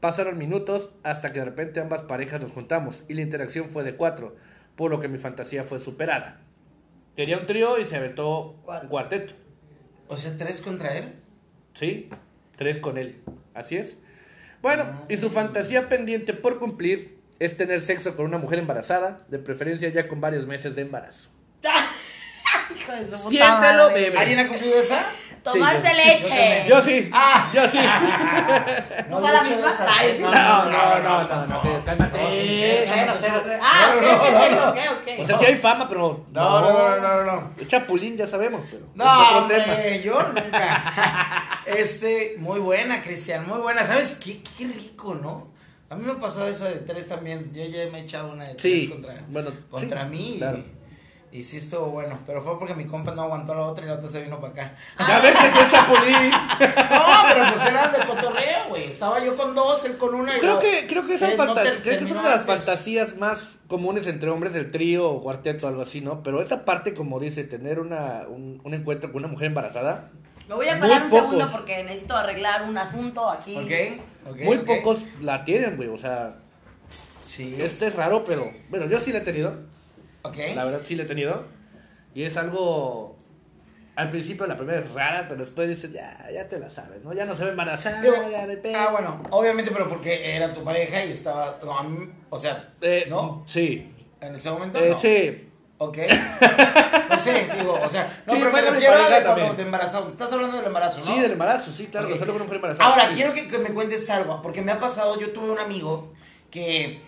[0.00, 3.94] Pasaron minutos hasta que de repente ambas parejas nos juntamos y la interacción fue de
[3.94, 4.34] cuatro,
[4.76, 6.40] por lo que mi fantasía fue superada.
[7.16, 9.32] Quería un trío y se aventó un cuarteto.
[10.08, 11.12] O sea, tres contra él.
[11.74, 12.08] Sí,
[12.56, 13.22] tres con él.
[13.54, 13.96] Así es.
[14.64, 19.38] Bueno, y su fantasía pendiente por cumplir es tener sexo con una mujer embarazada, de
[19.38, 21.28] preferencia ya con varios meses de embarazo.
[22.74, 24.04] Hijo de su puta Siéntelo, madre.
[24.04, 24.16] bebé.
[24.18, 25.04] ¿Alguien ha cumplido esa?
[25.44, 26.64] Tomarse Sí, yo- leche.
[26.68, 27.10] Yo sí.
[27.12, 27.50] Ah.
[27.54, 27.78] Yo sí.
[29.10, 29.74] ¿No fue la misma?
[30.20, 32.22] No, no, no, no, no, no, te- cálmate.
[32.22, 33.58] No, sí, No sé, no sé, no sé.
[33.62, 35.20] Ah, No, ok, ok, ok.
[35.20, 36.24] O sea, sí hay fama, pero.
[36.32, 37.50] No, no, no, no, no.
[37.58, 38.86] El Chapulín ya sabemos, pero.
[38.94, 39.96] No, hombre, tema.
[40.02, 41.60] yo nunca.
[41.66, 43.84] Este, muy buena, Cristian, muy buena.
[43.84, 44.40] ¿Sabes qué?
[44.56, 45.52] Qué rico, ¿no?
[45.90, 47.52] A mí me ha pasado eso de tres también.
[47.52, 50.40] Yo ya me he echado una de tres Sí, contra, bueno, contra sí, mí.
[51.36, 52.18] Y, sí estuvo bueno.
[52.26, 54.52] Pero fue porque mi compa no aguantó la otra y la otra se vino para
[54.52, 54.76] acá.
[55.08, 56.30] Ya ves que soy Chapulín.
[56.94, 58.84] No, pero pues eran de cotorreo, güey.
[58.84, 61.74] Estaba yo con dos, él con una y Creo que, creo que, esa no te-
[61.82, 65.66] creo que es una de las fantasías más comunes entre hombres del trío o cuarteto,
[65.66, 66.22] algo así, ¿no?
[66.22, 70.10] Pero esa parte, como dice, tener una, un, un encuentro con una mujer embarazada,
[70.48, 71.24] Me voy a Muy parar un pocos.
[71.30, 73.56] segundo porque necesito arreglar un asunto aquí.
[73.56, 74.40] Ok, ok.
[74.42, 75.88] muy pocos la tienen, güey.
[75.88, 76.36] O sea,
[77.22, 77.56] Sí.
[77.58, 79.73] este es raro, pero bueno, yo sí la he tenido.
[80.24, 80.36] Ok.
[80.54, 81.44] La verdad sí la he tenido.
[82.14, 83.16] Y es algo.
[83.96, 87.12] Al principio la primera es rara, pero después dices, ya, ya te la sabes, ¿no?
[87.12, 88.84] Ya no se ve embarazada, Digo, ya me pega.
[88.86, 91.58] ah, bueno, obviamente, pero porque era tu pareja y estaba.
[91.64, 93.44] No, a mí- o sea, Eh, ¿no?
[93.46, 93.92] Sí.
[94.20, 94.80] En ese momento.
[94.80, 94.98] Eh, no.
[94.98, 95.48] Sí.
[95.78, 95.98] Ok.
[97.10, 100.08] No sé, digo, o sea, no, Sí, pero me refiero a de, cuando- de embarazo.
[100.10, 101.06] Estás hablando del embarazo, ¿no?
[101.06, 102.14] Sí, del embarazo, sí, claro, Ok.
[102.14, 102.88] hacerlo con una embarazada.
[102.90, 103.14] Ahora, sí.
[103.14, 106.12] quiero que, que me cuentes algo, porque me ha pasado, yo tuve un amigo
[106.50, 107.00] que,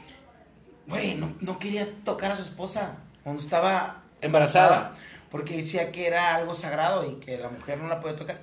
[0.87, 2.97] güey, no, no quería tocar a su esposa
[3.27, 4.93] cuando estaba Embarazada.
[5.33, 8.41] porque decía que era algo sagrado y que la mujer no la puede tocar.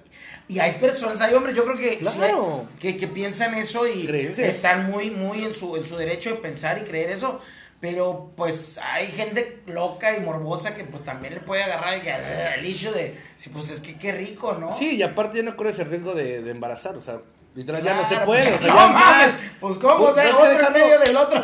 [0.49, 2.67] Y hay personas, hay hombres, yo creo que, sí Claro.
[2.69, 4.55] hay- que, que piensan eso y Creencias.
[4.55, 7.39] están muy, muy en su, en su derecho de pensar y creer eso.
[7.79, 12.65] Pero pues hay gente loca y morbosa que pues también le puede agarrar el, el
[12.65, 14.77] issue de, sí, pues es que qué rico, ¿no?
[14.77, 17.19] Sí, y aparte ya no corres el riesgo de, de embarazar, o sea,
[17.55, 20.15] literal ya no se puede, pues, o sea, no ya mames, pues cómo, Pues, o
[20.15, 21.43] sea, no otro en medio del otro.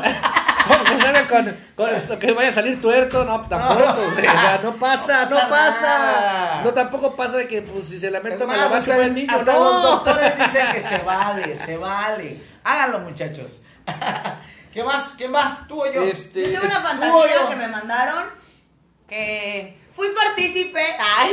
[0.88, 3.24] ¿Cómo sale con, con esto que vaya a salir tuerto?
[3.26, 6.62] No, tampoco, güey, o sea, no pasa, No no pasa.
[6.64, 9.14] No, tampoco pasa de que, pues, si se la Es meto, me va a el
[9.14, 9.60] niño, hasta no.
[9.74, 12.42] los doctores dicen que se vale, se vale.
[12.64, 13.62] Háganlo, muchachos.
[14.74, 15.16] ¿Qué más?
[15.18, 15.66] ¿Quién va?
[15.68, 16.04] ¿Tú o yo?
[16.04, 17.50] Este, Yo tengo una fantasía yo.
[17.50, 18.26] que me mandaron
[19.08, 20.80] que fui partícipe
[21.18, 21.32] ay,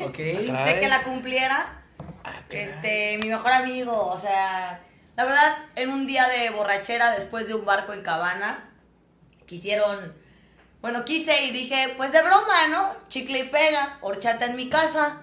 [0.16, 1.74] de que la cumpliera.
[2.50, 4.80] Este, mi mejor amigo, o sea,
[5.16, 8.67] la verdad, en un día de borrachera después de un barco en Cabana,
[9.48, 10.14] quisieron,
[10.80, 12.94] bueno, quise y dije, pues de broma, ¿no?
[13.08, 15.22] Chicle y pega, horchata en mi casa.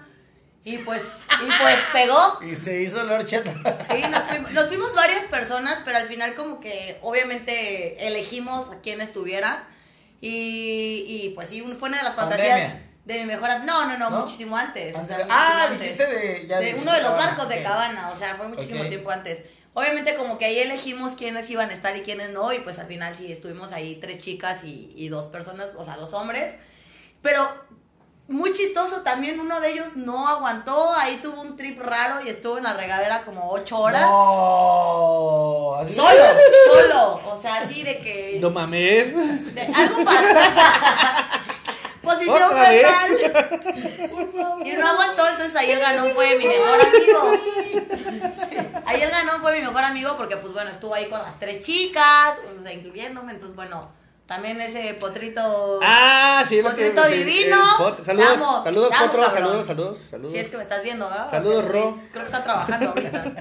[0.64, 2.40] Y pues, y pues pegó.
[2.42, 3.54] Y se hizo la horchata.
[3.88, 8.80] Sí, nos fuimos, nos fuimos varias personas, pero al final como que obviamente elegimos a
[8.80, 9.68] quién estuviera.
[10.20, 12.82] Y, y pues sí, fue una de las fantasías Pandemia.
[13.04, 14.20] de mi mejor No, no, no, ¿No?
[14.22, 14.92] muchísimo antes.
[14.94, 15.80] o sea, muchísimo ah, antes.
[15.80, 17.62] dijiste de- ya de dijiste uno de los barcos de.
[17.62, 19.38] Cabana, o sea, fue muchísimo tiempo antes.
[19.78, 22.86] Obviamente como que ahí elegimos quiénes iban a estar y quiénes no, y pues al
[22.86, 26.54] final sí estuvimos ahí tres chicas y, y dos personas, o sea, dos hombres.
[27.20, 27.46] Pero
[28.28, 32.56] muy chistoso también, uno de ellos no aguantó, ahí tuvo un trip raro y estuvo
[32.56, 34.00] en la regadera como ocho horas.
[34.02, 35.74] No.
[35.74, 36.24] Así- Solo,
[36.72, 39.54] solo, o sea, así de que No mames.
[39.54, 40.18] de- algo pasó.
[42.16, 43.10] Posición fetal.
[44.64, 47.32] Y no aguantó, entonces ahí el ganón fue mi mejor amigo.
[48.84, 51.64] Ahí el ganón fue mi mejor amigo porque, pues bueno, estuvo ahí con las tres
[51.64, 53.32] chicas, o sea, incluyéndome.
[53.32, 53.90] Entonces, bueno,
[54.26, 55.78] también ese potrito.
[55.82, 57.56] Ah, sí, lo que Potrito sí, divino.
[57.78, 60.32] el pot- Saludos, amo, saludos, amo, Potro, saludos, saludos, saludos.
[60.32, 61.30] Si es que me estás viendo, ¿verdad?
[61.30, 61.98] Saludos, Ro.
[62.12, 63.34] Creo que está trabajando ahorita.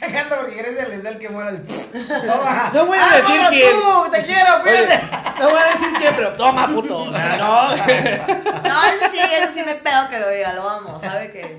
[0.00, 1.52] Dejando porque Grecia les da el que muera.
[1.52, 2.70] Toma.
[2.72, 3.72] No voy a Ah, decir quién.
[3.80, 5.00] tú, te quiero, cuídate.
[5.40, 6.98] no voy a decir quién, pero toma, puto.
[7.02, 7.68] O sea, no.
[7.76, 11.58] No, eso sí, eso sí me pedo que lo diga, lo amo, ¿sabe que?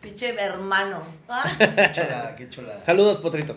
[0.00, 1.02] Pinche hermano.
[1.28, 1.44] ¿ah?
[1.58, 2.80] Qué chulada, qué chulada.
[2.86, 3.56] Saludos, Potrito.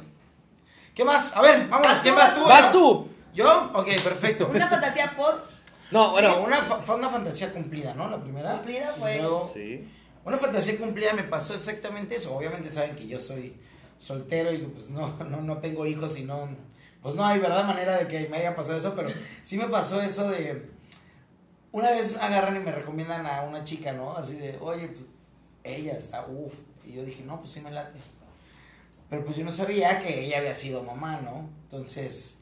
[0.96, 1.36] ¿Qué más?
[1.36, 1.88] A ver, vamos.
[2.02, 2.48] ¿Quién tú, vas vas tú?
[2.50, 3.10] Vas tú.
[3.34, 3.72] ¿Yo?
[3.74, 4.48] Ok, perfecto.
[4.48, 5.48] Una fantasía por
[5.92, 8.10] No, Bueno, una, fa- fue una fantasía cumplida, ¿no?
[8.10, 8.54] La primera.
[8.54, 9.88] Cumplida fue- Luego, Sí.
[10.24, 12.36] Una fantasía cumplida me pasó exactamente eso.
[12.36, 13.56] Obviamente saben que yo soy
[14.02, 16.50] soltero y pues no, no, no tengo hijos y no,
[17.02, 19.10] pues no hay verdad manera de que me haya pasado eso, pero
[19.44, 20.70] sí me pasó eso de,
[21.72, 24.18] una vez agarran y me recomiendan a una chica, ¿no?
[24.18, 25.06] Así de, oye, pues
[25.64, 26.60] ella está, uff.
[26.84, 28.00] Y yo dije, no, pues sí me late.
[29.10, 31.50] Pero pues yo no sabía que ella había sido mamá, ¿no?
[31.64, 32.40] Entonces,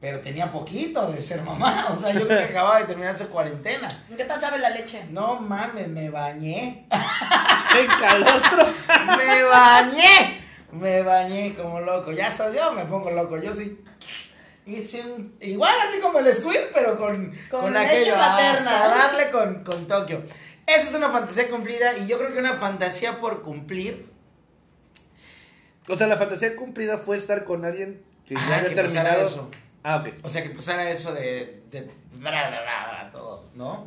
[0.00, 3.28] pero tenía poquito de ser mamá, o sea, yo creo que acababa de terminar su
[3.28, 3.88] cuarentena.
[4.14, 5.06] ¿Qué tal sabe la leche?
[5.10, 6.86] No mames, me bañé.
[7.72, 8.66] ¡Qué calostro!
[9.16, 10.47] Me bañé.
[10.72, 12.12] Me bañé como loco.
[12.12, 13.38] Ya soy yo, me pongo loco.
[13.38, 13.82] Yo sí.
[14.66, 19.64] Hice un- igual así como el squirt, pero con, Con leche aquello, hasta darle con,
[19.64, 20.22] con Tokio.
[20.66, 24.06] Esa es una fantasía cumplida y yo creo que una fantasía por cumplir.
[25.88, 29.10] O sea, la fantasía cumplida fue estar con alguien que ya Ah, había que pasara
[29.10, 29.22] terminado.
[29.22, 29.50] eso.
[29.82, 30.08] Ah, ok.
[30.22, 31.80] O sea, que pasara eso de, de
[32.12, 33.17] bla, bla, bla, bla, todo, ¿no?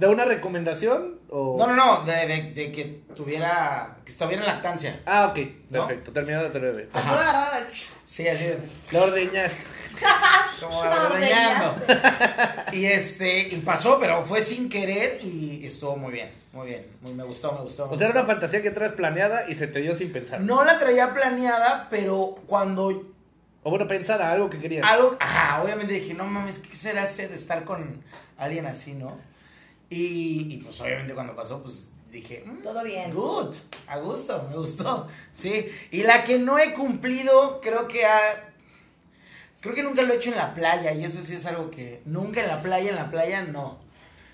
[0.01, 1.57] ¿De una recomendación o...?
[1.59, 4.99] No, no, no, de, de, de que tuviera, que estuviera en lactancia.
[5.05, 5.37] Ah, ok.
[5.69, 5.85] ¿No?
[5.85, 6.11] Perfecto.
[6.11, 6.89] Terminado de tener bebé.
[8.03, 8.57] Sí, así de,
[8.89, 9.43] La ordeña.
[10.59, 11.75] como Ordeñando.
[11.75, 11.75] ordeñando.
[12.73, 17.13] Y este, y pasó, pero fue sin querer y estuvo muy bien, muy bien, muy,
[17.13, 17.87] me gustó, me gustó.
[17.87, 20.41] me O sea, era una fantasía que traes planeada y se te dio sin pensar.
[20.41, 22.87] No la traía planeada, pero cuando
[23.61, 24.83] O bueno, pensada, algo que querías.
[24.83, 28.01] algo, ajá, obviamente dije, no mames, ¿qué será hacer estar con
[28.39, 29.29] alguien así, no?
[29.91, 33.13] Y, y, pues obviamente cuando pasó, pues dije, mm, Todo bien.
[33.13, 33.53] Good,
[33.87, 35.69] a gusto, me gustó, sí.
[35.91, 38.53] Y la que no he cumplido, creo que ha,
[39.59, 42.01] creo que nunca lo he hecho en la playa y eso sí es algo que
[42.05, 43.79] nunca en la playa, en la playa no.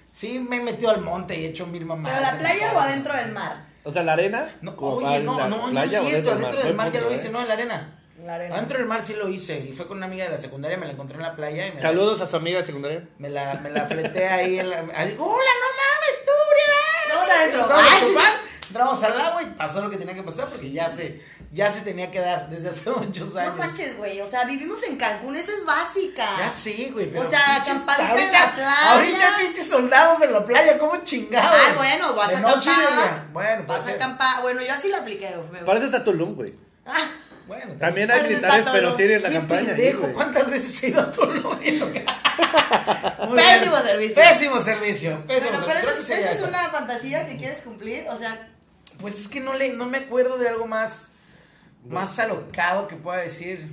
[0.08, 2.20] Sí, me he metido al monte y he hecho mil mamadas.
[2.20, 3.66] ¿Pero la playa o adentro del mar?
[3.84, 4.56] O sea, la arena.
[4.62, 7.40] No, oye, no, no, no es cierto, dentro adentro del mar ya lo hice, punto,
[7.40, 7.97] no, en la arena.
[8.28, 8.56] La arena.
[8.56, 10.86] Adentro del mar sí lo hice y fue con una amiga de la secundaria, me
[10.86, 13.08] la encontré en la playa y me la- Saludos a su amiga de secundaria.
[13.18, 14.60] Me la, me la fleté ahí.
[14.60, 17.10] En la, ahí, Hola, no mames, tú, Uriel.
[17.16, 17.62] Vamos adentro.
[17.62, 18.34] Empezamos a chupar,
[18.68, 21.22] entramos al agua y pasó lo que tenía que pasar porque ya se,
[21.54, 23.56] ya se tenía que dar desde hace muchos No años.
[23.56, 24.20] manches, güey.
[24.20, 26.26] O sea, vivimos en Cancún, esa es básica.
[26.38, 27.16] ya sí, güey.
[27.16, 28.92] O sea, acampadita en ahorita- la playa.
[28.94, 31.58] Ahorita pinches soldados en la playa, ¿cómo chingados?
[31.70, 33.28] Ah, bueno, vas De a acampar.
[33.32, 33.96] Bueno, Vas a ser.
[33.96, 34.42] acampar.
[34.42, 35.34] Bueno, yo así la apliqué.
[35.66, 36.54] Pareces a Tulum, güey.
[37.48, 39.68] Bueno, También hay militares, pero tienen la campaña.
[39.68, 40.12] pendejo.
[40.14, 41.06] ¿Cuántas veces he ido a?
[43.28, 43.86] Muy Pésimo bien.
[43.86, 44.16] servicio.
[44.22, 45.24] Pésimo servicio.
[45.26, 45.66] Pésimo servicio.
[45.68, 48.08] pero Creo esa es, una fantasía que quieres cumplir.
[48.10, 48.50] O sea,
[49.00, 51.12] Pues es que no le, no me acuerdo de algo más,
[51.88, 53.70] más alocado que pueda decir.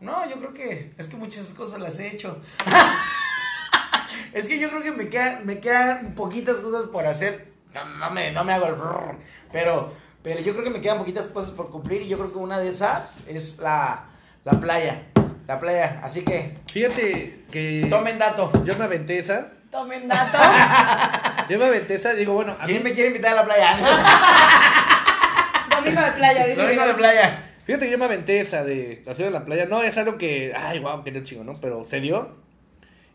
[0.00, 2.40] No, yo creo que es que muchas cosas las he hecho.
[4.32, 7.52] es que yo creo que me quedan, me quedan poquitas cosas por hacer.
[7.74, 9.16] No, no me, no me hago el brrr,
[9.52, 12.38] pero, pero yo creo que me quedan poquitas cosas por cumplir y yo creo que
[12.38, 14.04] una de esas es la,
[14.44, 15.02] la playa.
[15.46, 16.00] La playa.
[16.02, 17.86] Así que Fíjate que.
[17.90, 18.50] tomen dato.
[18.64, 19.48] Yo me aventé esa.
[19.70, 20.38] tomen dato.
[21.48, 22.14] Yo me aventé esa.
[22.14, 22.72] Digo, bueno, a mí.
[22.72, 23.76] ¿Quién me quiere invitar a la playa?
[25.76, 26.62] Domingo de playa, dice.
[26.62, 27.48] Domingo de playa.
[27.64, 29.66] Fíjate que yo me aventé esa de hacer en la playa.
[29.66, 30.52] No es algo que.
[30.56, 31.54] Ay, guau, qué chingo, ¿no?
[31.60, 32.41] Pero se dio.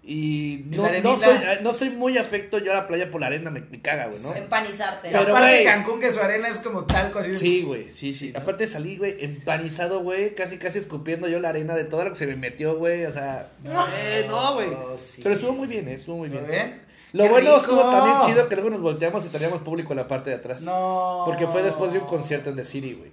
[0.09, 3.27] Y ¿Y no, no, soy, no soy muy afecto yo a la playa por la
[3.27, 4.33] arena, me, me caga, güey, ¿no?
[4.33, 5.09] Empanizarte.
[5.11, 5.65] Pero, aparte güey.
[5.65, 8.31] Cancún, que su arena es como talco, así de- Sí, güey, sí, sí.
[8.31, 8.39] ¿no?
[8.39, 12.15] Aparte salí, güey, empanizado, güey, casi, casi escupiendo yo la arena de todo lo que
[12.17, 13.49] se me metió, güey, o sea...
[13.65, 14.69] eh, no, güey.
[14.95, 15.19] sí.
[15.21, 16.65] Pero estuvo muy bien, eh, estuvo muy ¿Estuvo bien.
[16.67, 16.81] bien?
[17.13, 17.61] Lo ¡Qué bueno rico!
[17.63, 20.61] estuvo también chido que luego nos volteamos y teníamos público en la parte de atrás.
[20.61, 21.23] No.
[21.25, 23.11] Porque fue después de un concierto en The City, güey.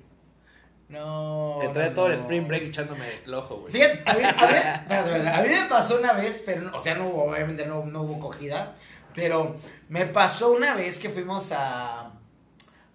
[0.94, 1.59] No.
[1.61, 2.14] que trae no, todo el.
[2.20, 3.72] Spring Break echándome el ojo, güey.
[3.72, 6.76] Fíjate, a mí, a, mí, espérate, espérate, a mí me pasó una vez, pero, no-
[6.76, 8.74] o sea, no hubo, obviamente no, no hubo cogida,
[9.14, 9.57] pero
[9.88, 12.12] me pasó una vez que fuimos a,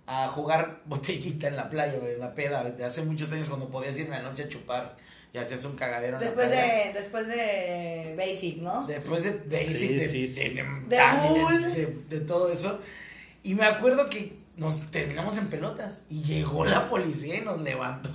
[0.08, 3.70] a jugar botellita en la playa, güey, en la peda, de hace muchos años cuando
[3.70, 4.98] podías ir en la noche a chupar
[5.32, 6.86] y hacías un cagadero en Después la playa.
[6.88, 8.88] de, después de Basic, ¿no?
[8.88, 10.40] Después de Basic, Sí, de, sí, sí.
[10.40, 11.74] de, de, De Dani, de- Bull.
[11.74, 12.82] de- de todo eso.
[13.44, 16.04] Y me acuerdo que nos terminamos en pelotas.
[16.10, 18.10] Y llegó la policía y nos levantó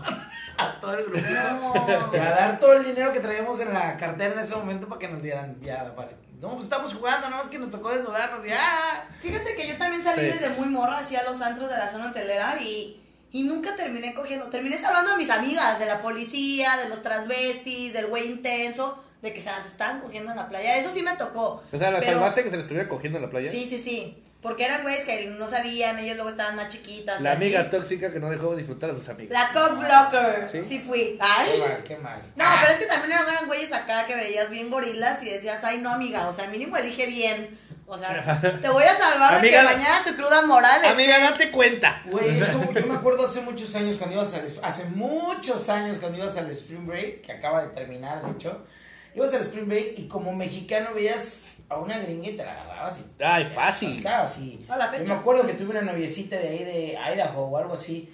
[0.58, 1.20] a todo el grupo.
[1.28, 2.10] No.
[2.12, 4.98] Y a dar todo el dinero que traíamos en la cartera en ese momento para
[4.98, 8.46] que nos dieran ya para- No, pues estamos jugando, nada más que nos tocó desnudarnos
[8.46, 9.08] y ¡ah!
[9.20, 10.38] Fíjate que yo también salí Sí.
[10.38, 13.00] desde muy morra hacia los antros de la zona hotelera y,
[13.32, 14.46] y nunca terminé cogiendo.
[14.48, 19.32] Terminé hablando a mis amigas de la policía, de los transvestis, del güey intenso, de
[19.32, 20.76] que se las estaban cogiendo en la playa.
[20.76, 21.62] Eso sí me tocó.
[21.72, 23.50] O sea, ¿la Pero- salvaste que se le estuviera cogiendo en la playa?
[23.50, 24.22] Sí, sí, sí.
[24.44, 27.18] Porque eran güeyes que no sabían, ellos luego estaban más chiquitas.
[27.22, 27.42] La así.
[27.44, 29.32] amiga tóxica que no dejó disfrutar a sus amigas.
[29.32, 30.48] La cock blocker.
[30.52, 30.60] ¿Sí?
[30.68, 31.18] Sí, fui.
[31.18, 31.60] Qué Ay.
[31.60, 32.20] mal, qué mal.
[32.36, 35.78] No, pero es que también eran, güeyes acá que veías bien gorilas y decías, ay,
[35.78, 37.58] no, amiga, o sea, mínimo elige bien.
[37.86, 41.18] O sea, te voy a salvar de Amiga, que mañana tu cruda moral esté- Amiga,
[41.20, 42.02] date cuenta.
[42.04, 45.98] Güey, es como, yo me acuerdo hace muchos años cuando ibas al, hace muchos años
[46.00, 48.66] cuando ibas al Spring Break, que acaba de terminar, de hecho,
[49.14, 52.98] ibas al Spring Break y como mexicano veías a una gringa y te la agarrabas
[53.00, 53.90] y Ay, te la fácil.
[53.90, 55.14] y A la yo fecha.
[55.14, 58.12] me acuerdo que tuve una noviecita de ahí de Idaho o algo así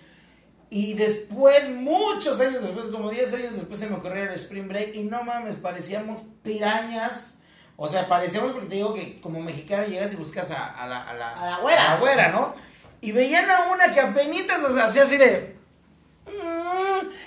[0.72, 4.94] y después, muchos años después, como 10 años después se me ocurrió el Spring Break
[4.94, 7.34] y no mames, parecíamos pirañas.
[7.76, 11.02] O sea, parecíamos porque te digo que como mexicano llegas y buscas a, a la,
[11.08, 11.86] a, la, A la güera.
[11.88, 12.54] a la güera, ¿no?
[13.00, 15.56] Y veían a una que apenas, o sea, hacía así de...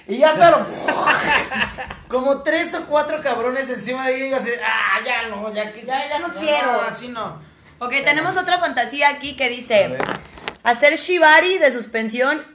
[0.08, 0.66] Y ya estaban
[2.08, 5.72] como tres o cuatro cabrones encima de ella y yo así, ah, ya no, ya
[5.72, 5.84] que...
[5.86, 6.82] Ya- ya no quiero.
[6.82, 7.42] así no.
[7.80, 9.98] Ok, tenemos otra fantasía aquí que dice
[10.64, 12.46] hacer shibari de suspensión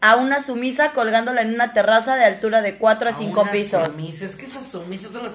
[0.00, 3.84] a una sumisa colgándola en una terraza de altura de 4 a 5 unas pisos.
[3.86, 5.32] Sumisas, que esas sumisas son las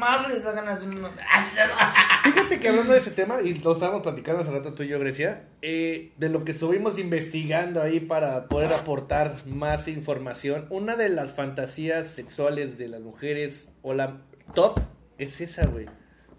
[0.00, 1.10] más les da ganas de uno.
[2.22, 4.98] Fíjate que hablando de ese tema, y lo estábamos platicando hace rato tú y yo,
[4.98, 11.08] Grecia, eh, de lo que estuvimos investigando ahí para poder aportar más información, una de
[11.10, 14.22] las fantasías sexuales de las mujeres, o la
[14.54, 14.80] top,
[15.18, 15.86] es esa, güey.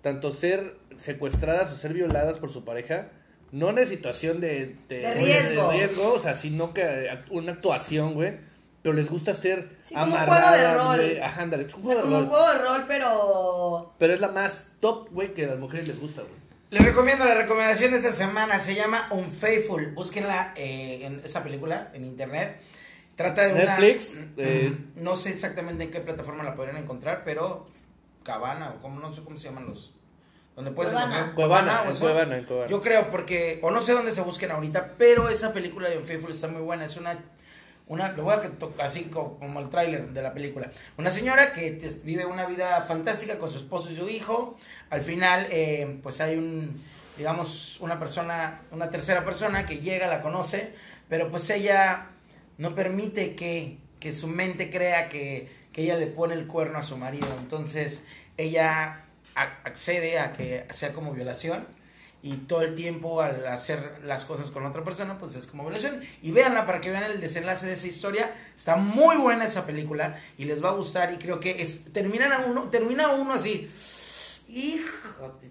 [0.01, 3.09] Tanto ser secuestradas o ser violadas por su pareja,
[3.51, 5.67] no en situación de, De riesgo.
[5.69, 8.33] de riesgo, o sea, sino que act- una actuación, güey.
[8.83, 10.97] Pero les gusta ser Sí, como un juego de rol.
[10.97, 11.19] güey.
[11.19, 13.93] Ajá, ándale, es un O sea, juego de como un juego de rol, pero.
[13.99, 16.33] Pero es la más top, güey, que a las mujeres les gusta, güey.
[16.71, 19.91] Les recomiendo la recomendación de esta semana, se llama Unfaithful.
[19.93, 22.59] Búsquenla eh, en esa película en internet.
[23.15, 24.25] Trata de Netflix, una...
[24.37, 24.73] eh.
[24.95, 27.67] No sé exactamente en qué plataforma la podrían encontrar, pero
[28.23, 29.93] Cabana o como no sé cómo se llaman los...
[30.63, 31.15] Donde puedes Cuevana.
[31.15, 31.97] encontrar Cuevana, o en.
[31.97, 32.69] Cuevana, en Cuevana.
[32.69, 36.31] Yo creo porque, o no sé dónde se busquen ahorita, pero esa película de Unfaithful
[36.31, 36.85] está muy buena.
[36.85, 37.17] Es una,
[37.87, 40.69] una lo voy a que to- así co- como el tráiler de la película.
[40.97, 41.71] Una señora que
[42.03, 44.57] vive una vida fantástica con su esposo y su hijo.
[44.89, 46.75] Al final, eh, pues hay un,
[47.17, 50.73] digamos, una persona, una tercera persona que llega, la conoce,
[51.09, 52.07] pero pues ella
[52.57, 56.83] no permite que, que su mente crea que, que ella le pone el cuerno a
[56.83, 57.27] su marido.
[57.39, 58.03] Entonces,
[58.37, 59.03] ella
[59.35, 61.65] accede a que sea como violación
[62.23, 66.01] y todo el tiempo al hacer las cosas con otra persona pues es como violación
[66.21, 70.19] y véanla para que vean el desenlace de esa historia está muy buena esa película
[70.37, 73.71] y les va a gustar y creo que es terminan a uno termina uno así
[74.47, 75.49] hijo de-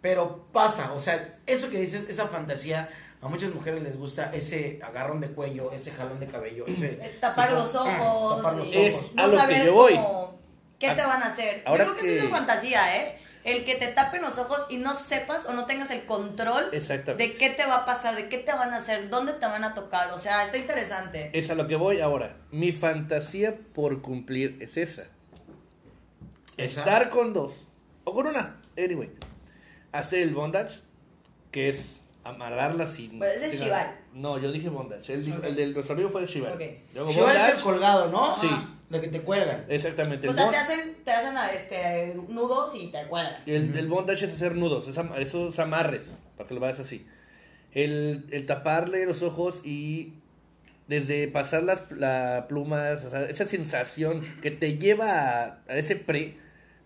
[0.00, 2.88] pero pasa o sea eso que dices esa fantasía
[3.20, 7.18] a muchas mujeres les gusta ese agarrón de cuello ese jalón de cabello ese eh,
[7.20, 8.36] tapar los ojos.
[8.38, 9.94] tapar los y Es ojos a lo que yo voy.
[9.94, 10.29] cómo-
[10.80, 11.62] ¿Qué te van a hacer?
[11.64, 13.16] Yo creo que, que- es una fantasía, ¿eh?
[13.44, 16.70] El que te tapen los ojos y no sepas o no tengas el control
[17.16, 19.64] de qué te va a pasar, de qué te van a hacer, dónde te van
[19.64, 20.10] a tocar.
[20.12, 21.30] O sea, está interesante.
[21.32, 22.36] Es a lo que voy ahora.
[22.50, 25.04] Mi fantasía por cumplir es esa.
[26.58, 26.80] Esa.
[26.80, 27.52] Estar con dos.
[28.04, 28.60] O con una.
[28.76, 29.10] Anyway.
[29.92, 30.80] Hacer el bondage.
[31.50, 31.99] Que es
[32.30, 33.18] amarrarla sin.
[33.18, 33.98] Pues es el sin- shivar.
[34.12, 35.12] No, yo dije bondage.
[35.14, 35.44] El, Ok.
[35.44, 36.52] el del nuestro amigo fue el shivar.
[36.52, 36.62] Ok.
[36.94, 38.48] Yo hago es el colgado no Sí.
[38.88, 40.26] De que te cuelgan Exactamente.
[40.26, 43.36] O El, sea, bond- te hacen, te hacen este, nudos y te cuelgan.
[43.46, 44.88] el, el bondage es hacer nudos.
[44.88, 46.10] Es am- esos amarres.
[46.36, 47.06] Para que lo veas así.
[47.72, 50.14] El, el taparle los ojos y.
[50.88, 55.06] Desde pasar las la plumas, o sea, esa sensación que te lleva
[55.44, 56.36] a, a ese pre,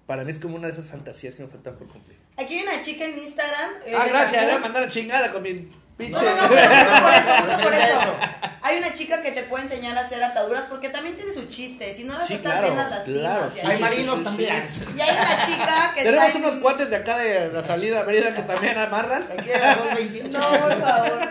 [0.05, 2.19] para mí es como una de esas fantasías que me faltan por cumplir.
[2.37, 3.71] Aquí hay una chica en Instagram.
[3.87, 5.53] eh, Ah, gracias, le voy a mandar a chingada con mi
[5.97, 6.13] pinche.
[6.13, 8.15] No, no, no, pero justo por eso, justo por eso.
[8.63, 11.95] Hay una chica que te puede enseñar a hacer ataduras porque también tiene su chiste.
[11.95, 13.21] Si no las Sí, sueltas claro, bien las lastimas.
[13.21, 13.67] claro, y sí, así.
[13.71, 16.61] hay sí, marinos sí, sí, también Y hay una chica que Tenemos está en- unos
[16.61, 19.23] cuates de acá de la salida Mérida que también amarran.
[19.39, 21.29] aquí a las 2.28 No, por favor.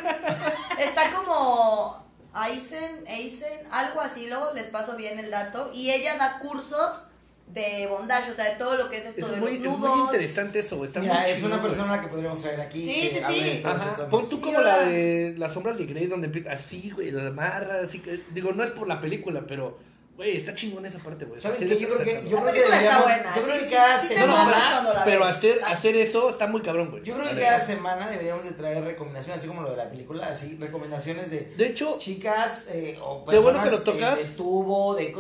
[0.80, 5.72] Está como Aizen, Aizen, algo así, luego les paso bien el dato.
[5.74, 7.04] Y ella da cursos
[7.48, 9.80] de bondage, o sea, de todo lo que es esto Es de muy, los es
[9.80, 10.88] muy interesante eso, güey.
[10.88, 11.70] Está Mira, muy es una güey.
[11.70, 12.84] persona que podríamos traer aquí.
[12.86, 13.62] Sí, que sí, sí.
[13.64, 14.10] Ajá.
[14.10, 14.78] Pon tú Sí, como hola.
[14.78, 18.24] la de las sombras de Grey, donde empieza así, güey, la amarra, así que.
[18.34, 19.78] Digo, no es por la película, pero,
[20.16, 21.40] güey, está chingón esa parte, güey.
[21.40, 21.68] ¿Saben qué?
[21.80, 23.36] Yo creo que- yo La creo que deberíamos- buena.
[23.36, 26.48] yo creo que sí, cada sí semana- emocionas cuando la Pero hacer, hacer eso está
[26.48, 27.04] muy cabrón, güey.
[27.04, 30.28] Yo creo que cada semana deberíamos de traer recomendaciones, así como lo de la película,
[30.28, 34.18] así, recomendaciones de De hecho, chicas eh, o Qué bueno personas que lo eh, tocas.
[34.30, 35.16] de tubo, de,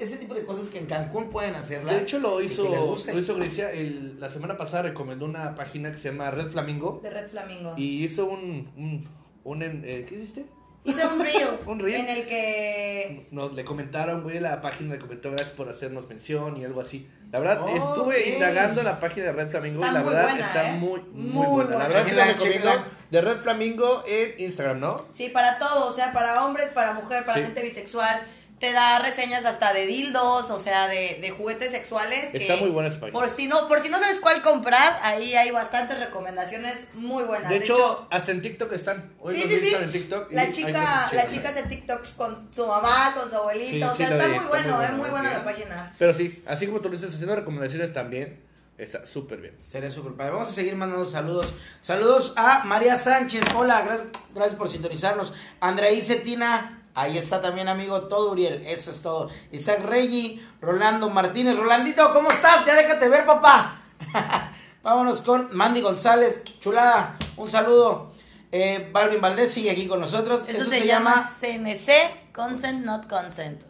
[0.00, 1.96] ese tipo de cosas que en Cancún pueden hacerlas.
[1.96, 3.70] de hecho lo hizo, lo hizo Grecia.
[3.72, 7.00] El, la semana pasada recomendó una página que se llama Red Flamingo.
[7.02, 7.72] De Red Flamingo.
[7.76, 8.70] Y hizo un.
[8.76, 9.08] un,
[9.44, 10.46] un en- eh, ¿Qué hiciste?
[10.86, 12.00] Hice un reel, Un reel.
[12.00, 16.56] en el que Nos le comentaron, güey, la página le comentó gracias por hacernos mención
[16.56, 17.08] y algo así.
[17.32, 18.26] La verdad, Oh, estuve ok.
[18.34, 20.72] indagando en la página de Red Flamingo Está y la verdad buena, está ¿eh?
[20.78, 21.64] muy, muy, Muy buena.
[21.70, 21.78] buena.
[21.78, 22.70] La verdad, sí la recomiendo
[23.10, 25.06] de Red Flamingo en Instagram, ¿no?
[25.12, 27.44] Sí, para todo, o sea, para hombres, para mujer, para Sí.
[27.44, 28.22] gente bisexual.
[28.58, 32.30] Te da reseñas hasta de dildos, o sea, de, de juguetes sexuales.
[32.30, 33.18] que Está muy buena esa página.
[33.18, 37.50] Por si, no, por si no sabes cuál comprar, ahí hay bastantes recomendaciones muy buenas.
[37.50, 39.12] De hecho, hasta en TikTok están.
[39.20, 39.74] Hoy sí, sí, sí.
[39.74, 43.82] en TikTok La chica, la chica hace TikToks con su mamá, con su abuelito, Sí,
[43.82, 45.92] o sea, está vi, muy está bueno, muy es bueno, muy buena la página.
[45.98, 48.40] Pero sí, así como tú lo dices, haciendo recomendaciones también,
[48.78, 49.56] está súper bien.
[49.60, 50.32] Estaría súper padre.
[50.32, 51.52] Vamos a seguir mandando saludos.
[51.82, 53.42] Saludos a María Sánchez.
[53.54, 55.34] Hola, gracias, gracias por sintonizarnos.
[55.60, 56.75] Andreí Cetina.
[56.96, 58.00] Ahí está también, amigo.
[58.04, 58.66] Todo, Uriel.
[58.66, 59.28] Eso es todo.
[59.52, 60.42] Isaac Reggi.
[60.62, 61.54] Rolando Martínez.
[61.54, 62.64] Rolandito, ¿cómo estás?
[62.64, 63.82] Ya déjate ver, papá.
[64.82, 66.42] Vámonos con Mandy González.
[66.58, 67.18] Chulada.
[67.36, 68.12] Un saludo.
[68.50, 70.48] Eh, Balvin Valdés sigue aquí con nosotros.
[70.48, 73.60] Eso, se, llama CNC, Consent Not Consent.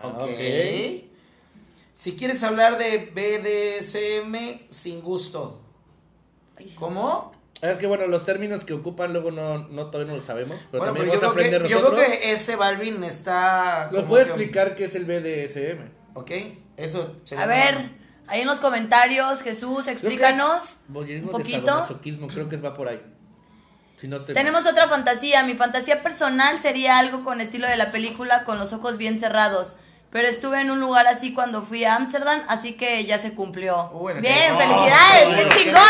[0.00, 0.28] Ah, Ok.
[1.96, 5.58] Si quieres hablar de BDSM, sin gusto.
[6.78, 7.32] ¿Cómo?
[7.60, 10.84] Es que bueno, los términos que ocupan luego no, no todavía no lo sabemos, pero
[10.84, 12.16] Bueno, también vamos a aprender que, yo creo nosotros.
[12.18, 13.88] que este Balvin está...
[13.92, 15.90] ¿Nos puede que- explicar qué es el BDSM?
[16.14, 16.30] Ok,
[16.76, 17.90] eso A ver,
[18.28, 21.66] ahí en los comentarios, Jesús, Creo que explícanos un de poquito.
[21.66, 23.00] sadomasoquismo, creo que va por ahí.
[23.96, 24.72] Si no estoy Tenemos mal.
[24.72, 25.42] otra fantasía.
[25.42, 29.74] Mi fantasía personal sería algo con estilo de la película con los ojos bien cerrados.
[30.10, 33.88] pero estuve en un lugar así cuando fui a Ámsterdam, así que ya se cumplió.
[33.90, 35.82] Bueno, Bien, felicidades, Oh, qué qué chingón.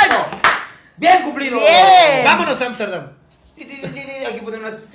[0.98, 1.58] Bien cumplido.
[1.58, 2.24] Bien.
[2.24, 3.08] Vámonos a Ámsterdam.
[3.56, 4.86] Hay que poner unas.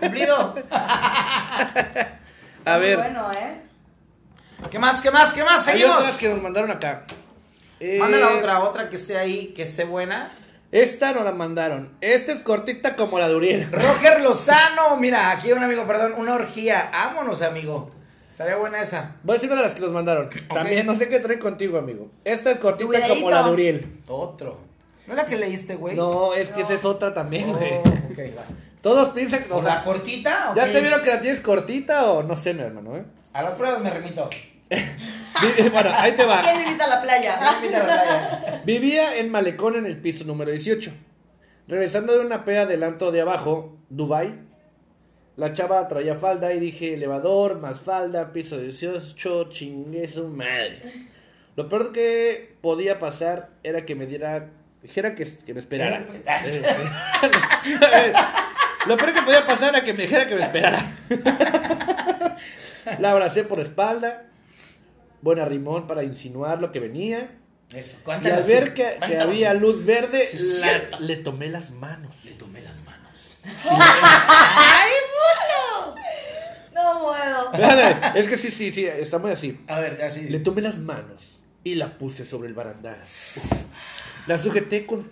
[0.00, 0.54] Cumplido.
[2.64, 3.56] A ver, Bueno, ¿eh?
[4.70, 5.00] ¿Qué más?
[5.02, 5.34] ¿Qué más?
[5.34, 5.66] ¿Qué más?
[5.66, 5.98] hay Seguimos.
[6.02, 7.04] otras que nos mandaron acá.
[7.80, 10.30] Eh, Manda la otra, otra que esté ahí, que esté buena.
[10.70, 11.90] Esta nos la mandaron.
[12.00, 13.68] Esta es cortita como la de Uriel.
[13.72, 16.88] Roger Lozano, mira, aquí un amigo, perdón, una orgía.
[16.92, 17.90] Vámonos, amigo.
[18.30, 19.16] Estaría buena esa.
[19.24, 20.30] Voy a decir una de las que nos mandaron.
[20.54, 22.10] También no sé qué traen contigo, amigo.
[22.24, 23.92] Esta es cortita como la de Uriel.
[24.06, 24.60] Otro.
[25.06, 25.96] ¿No es la que leíste, güey?
[25.96, 27.78] No, es que esa es otra también, Oh, güey.
[27.78, 28.42] ok, va.
[28.80, 29.52] Todos piensan que.
[29.52, 30.72] O O sea, sea, cortita, ¿ya ok.
[30.72, 33.04] te vieron que la tienes cortita o no sé, mi hermano, eh?
[33.32, 34.28] A las pruebas me remito.
[35.72, 36.40] Bueno, ahí te va.
[36.40, 37.36] ¿Quién invita a la playa?
[37.60, 38.62] Mira la playa.
[38.64, 40.92] Vivía en Malecón en el piso número 18.
[41.66, 44.38] Regresando de una peda del antro de abajo, Dubai,
[45.36, 50.80] la chava traía falda y dije elevador, más falda, piso 18, chingue su madre.
[51.56, 54.48] Lo peor que podía pasar era que me diera,
[54.82, 56.04] dijera que, que me esperara.
[57.64, 58.12] Eh,
[58.86, 60.96] Lo peor que podía pasar era que me dijera que me esperara.
[62.98, 64.24] La abracé por la espalda,
[65.20, 67.30] buena rimón para insinuar lo que venía.
[67.72, 70.96] Eso, Y al ver que, había luz verde, Sí, es la- cierto.
[71.00, 72.12] le tomé las manos.
[72.24, 73.38] Le tomé las manos.
[73.70, 75.94] ¡Ay, puto!
[76.74, 77.52] No puedo.
[78.14, 79.60] Es que sí, sí, sí, está muy así.
[79.68, 80.28] A ver, así.
[80.28, 82.96] Le tomé las manos y la puse sobre el barandal.
[84.26, 85.10] La sujeté con.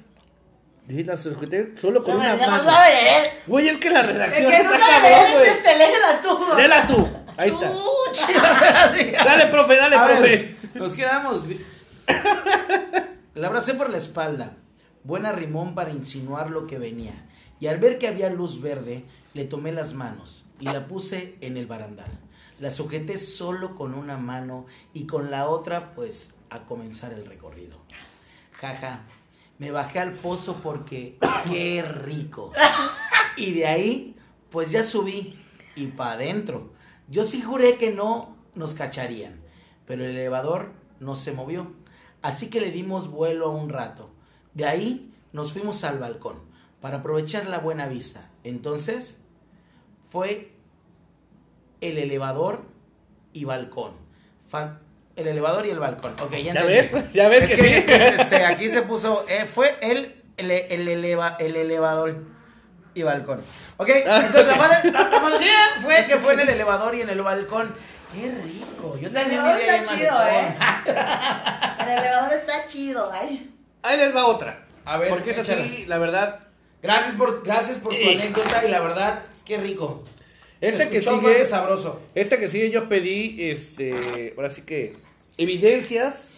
[0.86, 2.64] Dije, la sujeté solo con una No mano.
[2.64, 3.30] sabe leer.
[3.46, 5.48] Güey, es que la El redacción que no está sabe leer güey.
[5.48, 6.38] es este, léelas tú.
[6.56, 7.08] Léela tú.
[7.36, 7.70] Ahí está.
[8.96, 9.12] Sí.
[9.12, 10.20] Dale, profe, dale, A profe.
[10.22, 11.44] ver, nos quedamos.
[13.34, 14.56] La abracé por la espalda.
[15.04, 17.12] Buena rimón para insinuar lo que venía.
[17.61, 19.04] Y al ver que había luz verde,
[19.34, 22.11] le tomé las manos y la puse en el barandal.
[22.58, 27.78] La sujeté solo con una mano y con la otra, pues, a comenzar el recorrido.
[28.61, 29.04] Jaja,
[29.58, 31.18] me bajé al pozo porque
[31.50, 32.52] qué rico.
[33.36, 34.16] Y de ahí,
[34.50, 35.38] pues ya subí
[35.76, 36.72] y para adentro.
[37.08, 39.40] Yo sí juré que no nos cacharían,
[39.86, 41.72] pero el elevador no se movió.
[42.22, 44.11] Así que le dimos vuelo a un rato.
[44.52, 46.36] De ahí nos fuimos al balcón
[46.82, 48.30] para aprovechar la buena vista.
[48.44, 49.22] Entonces
[50.11, 50.52] fue
[51.80, 52.62] el elevador
[53.32, 53.92] y balcón.
[54.48, 54.80] Fa-
[55.20, 56.14] el elevador y el balcón.
[56.20, 56.90] Ok, ya, ¿Ya ves?
[57.12, 57.72] ¿Ya ves es que que, sí?
[57.74, 59.24] es que se- se- aquí se puso.
[59.28, 62.16] eh, fue el, el, el eleva- el elevador
[62.94, 63.42] y balcón.
[63.76, 65.52] Ok, entonces la, fan- la- la fantasía
[65.82, 67.74] fue que fue en el elevador y en el balcón.
[68.12, 68.98] Qué rico.
[69.00, 70.26] Yo El también elevador está chido.
[70.26, 70.56] ¿eh?
[71.82, 73.50] El elevador está chido, ay.
[73.82, 74.66] Ahí les va otra.
[74.84, 76.40] A ver, Porque esta sí, la verdad.
[76.82, 78.14] Gracias por, gracias por tu Eh.
[78.20, 80.02] anécdota y la verdad, qué rico.
[80.60, 82.00] Esta Se que sigue- sabroso.
[82.14, 84.94] Esta que sigue yo pedí, este, ahora sí que,
[85.37, 86.28] evidencias,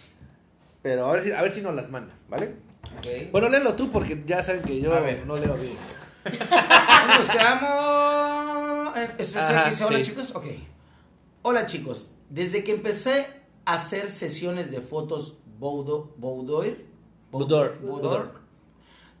[0.81, 2.55] pero a ver si, a ver si nos las manda, ¿vale?
[2.97, 3.31] Ok.
[3.31, 5.25] Bueno, léelo tú porque ya saben que yo A ver.
[5.25, 5.77] no leo bien.
[7.17, 8.97] Nos quedamos.
[8.97, 10.03] eh, ¿Es Ajá, que dice hola sí.
[10.05, 10.35] chicos?
[10.35, 10.45] Ok.
[11.41, 12.11] Hola chicos.
[12.29, 13.27] Desde que empecé
[13.65, 16.85] a hacer sesiones de fotos Boudo- Boudoir,
[17.31, 17.77] Boudoir.
[17.81, 18.29] Boudoir,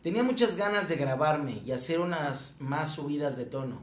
[0.01, 3.81] tenía muchas ganas de grabarme y hacer unas más subidas de tono.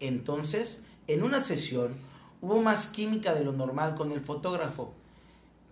[0.00, 1.94] Entonces, en una sesión
[2.40, 4.94] hubo más química de lo normal con el fotógrafo.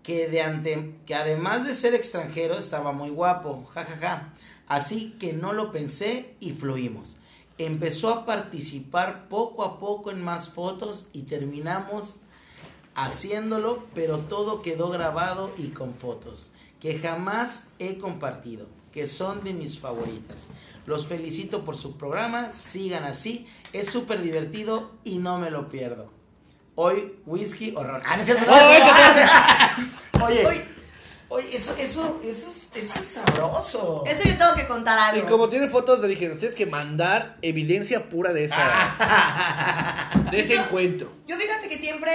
[0.09, 4.33] Que, además de ser extranjero estaba muy guapo, jajaja.
[4.67, 7.17] Así que no lo pensé y fluimos.
[7.59, 12.21] Empezó a participar poco a poco en más fotos y terminamos
[12.95, 19.53] haciéndolo, pero todo quedó grabado y con fotos que jamás he compartido, que son de
[19.53, 20.47] mis favoritas.
[20.87, 26.18] Los felicito por su programa, sigan así, es súper divertido y no me lo pierdo.
[26.81, 28.01] Hoy whisky o ron.
[28.07, 30.65] Ah, no es cierto, no, No, es- eso- Oye, Oye.
[31.29, 34.05] oye, eso, eso, eso, es, eso es sabroso.
[34.07, 35.29] Eso yo tengo que contar Y algo.
[35.29, 38.95] como tiene fotos, le dije, nos tienes que mandar evidencia pura de esa,
[40.31, 41.13] de ese Yo- encuentro.
[41.27, 42.13] Yo fíjate que siempre,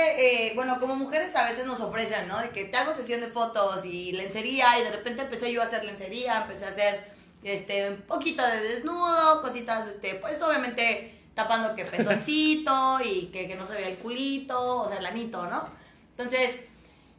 [0.47, 2.39] eh, bueno, como mujeres a veces nos ofrecen, ¿no?
[2.39, 5.65] De que te hago sesión de fotos y lencería y de repente empecé yo a
[5.65, 7.11] hacer lencería, empecé a hacer
[7.43, 13.55] este un poquito de desnudo, cositas, este, pues obviamente tapando que pezoncito y que, que
[13.55, 15.67] no se vea el culito, o sea, el anito, ¿no?
[16.11, 16.59] Entonces,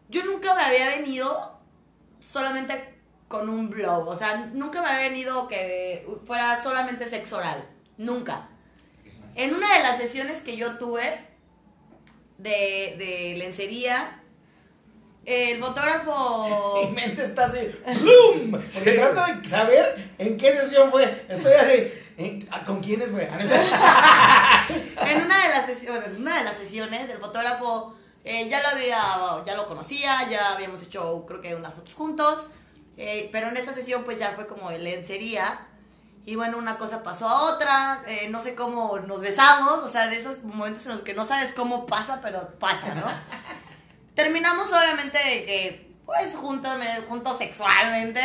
[0.09, 1.59] yo nunca me había venido
[2.21, 2.95] solamente
[3.29, 8.49] con un blog, o sea, nunca me había venido que fuera solamente sexo oral, nunca.
[9.35, 11.27] En una de las sesiones que yo tuve
[12.39, 14.23] de, de lencería,
[15.25, 16.87] el fotógrafo...
[16.91, 17.69] Mi mente está así,
[18.01, 18.53] ¡blum!
[18.75, 21.27] Porque trato de saber en qué sesión fue.
[21.29, 23.29] Estoy así, ¿en- a- ¿con quiénes fue?
[23.31, 24.67] Ah,
[25.07, 27.97] en una de las sesiones, una de las sesiones, el fotógrafo
[28.27, 28.99] Eh, ya lo había,
[29.45, 32.47] ya lo conocía, ya habíamos hecho creo que unas fotos juntos,
[32.97, 35.67] eh, pero en esta sesión pues ya fue como de lencería.
[36.25, 40.07] Y bueno, una cosa pasó a otra, eh, no sé cómo nos besamos, o sea,
[40.09, 43.05] de esos momentos en los que no sabes cómo pasa, pero pasa, ¿no?
[44.15, 46.75] Terminamos obviamente de que, pues, juntos,
[47.07, 48.23] juntos sexualmente.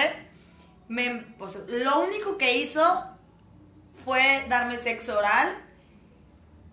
[0.87, 3.03] Me, pues, lo único que hizo
[4.09, 5.55] fue darme sexo oral.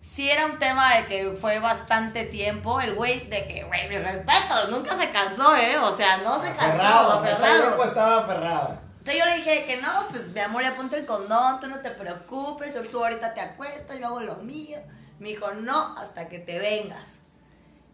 [0.00, 2.80] Sí era un tema de que fue bastante tiempo.
[2.80, 5.76] El güey, de que, güey, mi respeto, nunca se cansó, ¿eh?
[5.76, 7.84] O sea, no se cansó, Aferrado, esa aferrado.
[7.84, 8.80] estaba aferrada.
[9.00, 11.76] Entonces yo le dije que no, pues mi amor, ya ponte el condón, tú no
[11.76, 14.78] te preocupes, tú ahorita te acuestas, yo hago lo mío.
[15.18, 17.04] Me dijo, no, hasta que te vengas.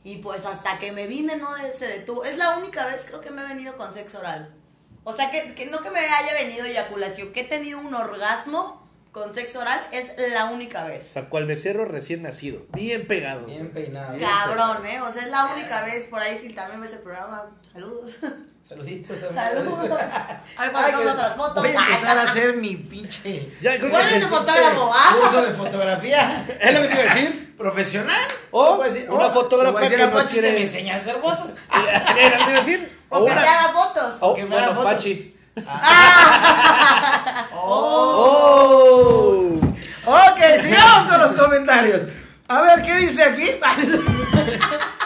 [0.04, 2.22] Y pues hasta que me vine no se detuvo.
[2.22, 4.54] Es la única vez creo que me he venido con sexo oral.
[5.02, 8.81] O sea, que, que no que me haya venido eyaculación, que he tenido un orgasmo
[9.12, 11.06] con sexo oral, es la única vez.
[11.10, 12.62] O sea, cual becerro recién nacido.
[12.72, 13.44] Bien pegado.
[13.44, 14.16] Bien peinado.
[14.18, 15.00] Cabrón, ¿eh?
[15.02, 18.12] O sea, es la única vez por ahí, si también ves el programa, saludos.
[18.66, 19.18] Saluditos.
[19.18, 19.90] Saludos.
[20.56, 21.62] A ver cuando otras fotos.
[21.62, 23.52] Voy a empezar a hacer mi pinche.
[23.60, 25.14] Ya, creo Bueno, que tu fotógrafo, ¿ah?
[25.20, 26.46] Curso de fotografía.
[26.60, 27.54] es lo que te iba a decir.
[27.58, 28.16] Profesional.
[28.50, 31.50] O una fotógrafa que a nos Pachi quiere- me enseña a hacer fotos.
[31.70, 32.98] Era lo que te iba a decir.
[33.10, 34.14] O que una- te haga fotos.
[34.20, 34.94] o- que me haga bueno, fotos.
[34.94, 35.31] Pachis.
[35.56, 35.62] Oh.
[37.64, 39.60] Oh.
[40.04, 42.02] Ok, sigamos con los comentarios.
[42.48, 43.44] A ver, ¿qué dice aquí?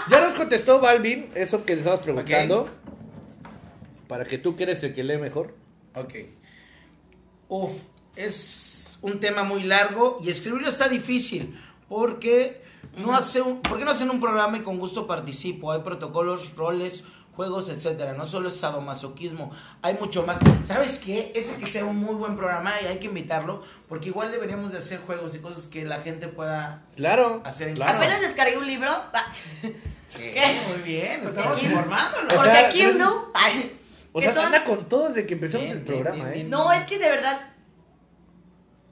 [0.09, 2.69] Ya nos contestó Balvin eso que le estabas preguntando.
[4.07, 5.55] Para que tú que eres el que lee mejor.
[5.95, 6.15] ok.
[7.49, 7.73] Uf,
[8.15, 12.63] es un tema muy largo y escribirlo está difícil porque
[12.97, 15.73] no hace un, ¿por qué no hacen un programa y con gusto participo?
[15.73, 17.05] Hay protocolos, roles,
[17.37, 18.15] juegos, etcétera.
[18.15, 20.39] No solo es sadomasoquismo, hay mucho más.
[20.65, 21.33] ¿Sabes qué?
[21.37, 24.79] Ese que sea un muy buen programa y hay que invitarlo porque igual deberíamos de
[24.79, 27.43] hacer juegos y cosas que la gente pueda Claro.
[27.45, 27.97] Hacer en claro.
[27.99, 28.91] Apenas descargué un libro.
[30.17, 30.43] ¿Qué?
[30.69, 32.29] Muy bien, estamos aquí- informándolo.
[32.29, 33.05] Porque sea, Kindle.
[34.13, 36.35] O sea, anda con todos de que empezamos Bien, el bien, programa, bien, ¿eh?
[36.37, 36.51] bien.
[36.51, 37.39] No, es que de verdad.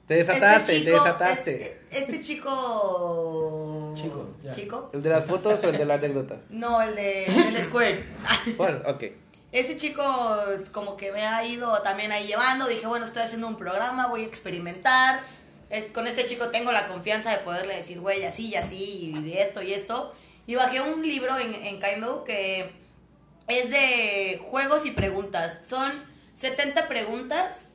[0.07, 1.63] Te desataste, este te desataste.
[1.91, 3.91] Este, este chico.
[3.95, 4.51] Chico, ya.
[4.51, 4.89] Chico.
[4.93, 6.37] ¿El de las fotos o el de la anécdota?
[6.49, 8.05] No, el de el Square.
[8.57, 9.03] Bueno, ok.
[9.51, 10.03] Ese chico
[10.71, 12.67] como que me ha ido también ahí llevando.
[12.67, 15.21] Dije, bueno, estoy haciendo un programa, voy a experimentar.
[15.69, 19.21] Es- con este chico tengo la confianza de poderle decir, güey, así y así, y
[19.23, 20.13] de esto y esto.
[20.45, 22.69] Y bajé un libro en, en Kindle que
[23.47, 25.65] es de juegos y preguntas.
[25.65, 25.91] Son
[26.35, 27.65] 70 preguntas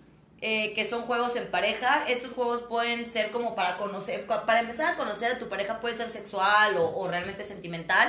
[0.43, 2.05] eh, que son juegos en pareja.
[2.09, 5.97] Estos juegos pueden ser como para conocer, para empezar a conocer a tu pareja puede
[5.97, 8.09] ser sexual o, realmente sentimental.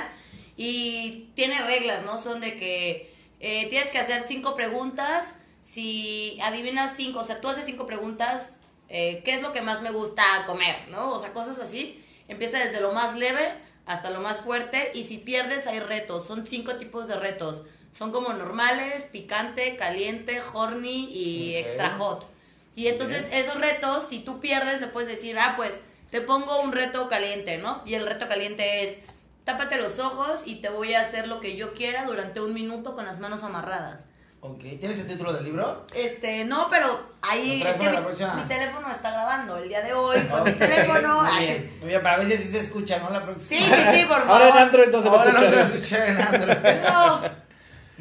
[0.56, 2.22] Y tiene reglas, ¿no?
[2.22, 5.34] Son de que eh, tienes que hacer cinco preguntas.
[5.62, 8.54] Si adivinas cinco, o sea, tú haces cinco preguntas,
[8.88, 10.88] eh, ¿qué es lo que más me gusta comer?
[10.88, 11.12] ¿No?
[11.12, 12.02] O sea, cosas así.
[12.28, 13.46] Empieza desde lo más leve
[13.84, 14.92] hasta lo más fuerte.
[14.94, 16.26] Y si pierdes, hay retos.
[16.26, 17.62] Son cinco tipos de retos.
[17.96, 21.66] Son como normales, picante, caliente, horny y Ok.
[21.66, 22.26] extra hot.
[22.74, 25.72] Y entonces esos retos, si tú pierdes, le puedes decir, ah, pues
[26.10, 27.82] te pongo un reto caliente, ¿no?
[27.84, 28.98] Y el reto caliente es,
[29.44, 32.94] tápate los ojos y te voy a hacer lo que yo quiera durante un minuto
[32.94, 34.04] con las manos amarradas.
[34.40, 35.86] Ok, ¿tienes el título del libro?
[35.94, 38.34] Este, no, pero ahí es que para la mi, próxima.
[38.34, 41.22] mi teléfono está grabando el día de hoy con mi Ok, teléfono.
[41.22, 43.10] Muy bien, muy bien, para ver si así se escucha, ¿no?
[43.10, 43.56] La próxima.
[43.60, 44.30] Sí, sí, sí, por favor.
[44.42, 46.08] Ahora en Android no se va a Ahora no se va a escuchar.
[46.08, 46.82] escuchar en Android.
[46.88, 47.51] No.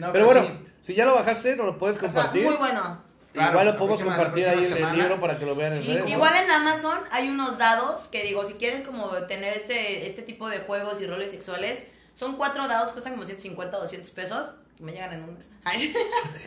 [0.02, 0.68] No, Pero bueno, sí.
[0.88, 2.44] si ya lo bajaste, nos lo puedes Está compartir.
[2.46, 3.04] muy bueno.
[3.34, 5.88] Claro, Igual lo podemos compartir ahí en el libro para que lo vean en Sí,
[5.88, 6.02] redes.
[6.02, 6.14] ¿cómo?
[6.16, 10.50] Igual en Amazon hay unos dados que digo, si quieres como tener este, este tipo
[10.50, 11.84] de juegos y roles sexuales,
[12.14, 15.50] son cuatro dados, cuestan como 150 o 200 pesos, que me llegan en un mes.
[15.64, 15.94] Ay.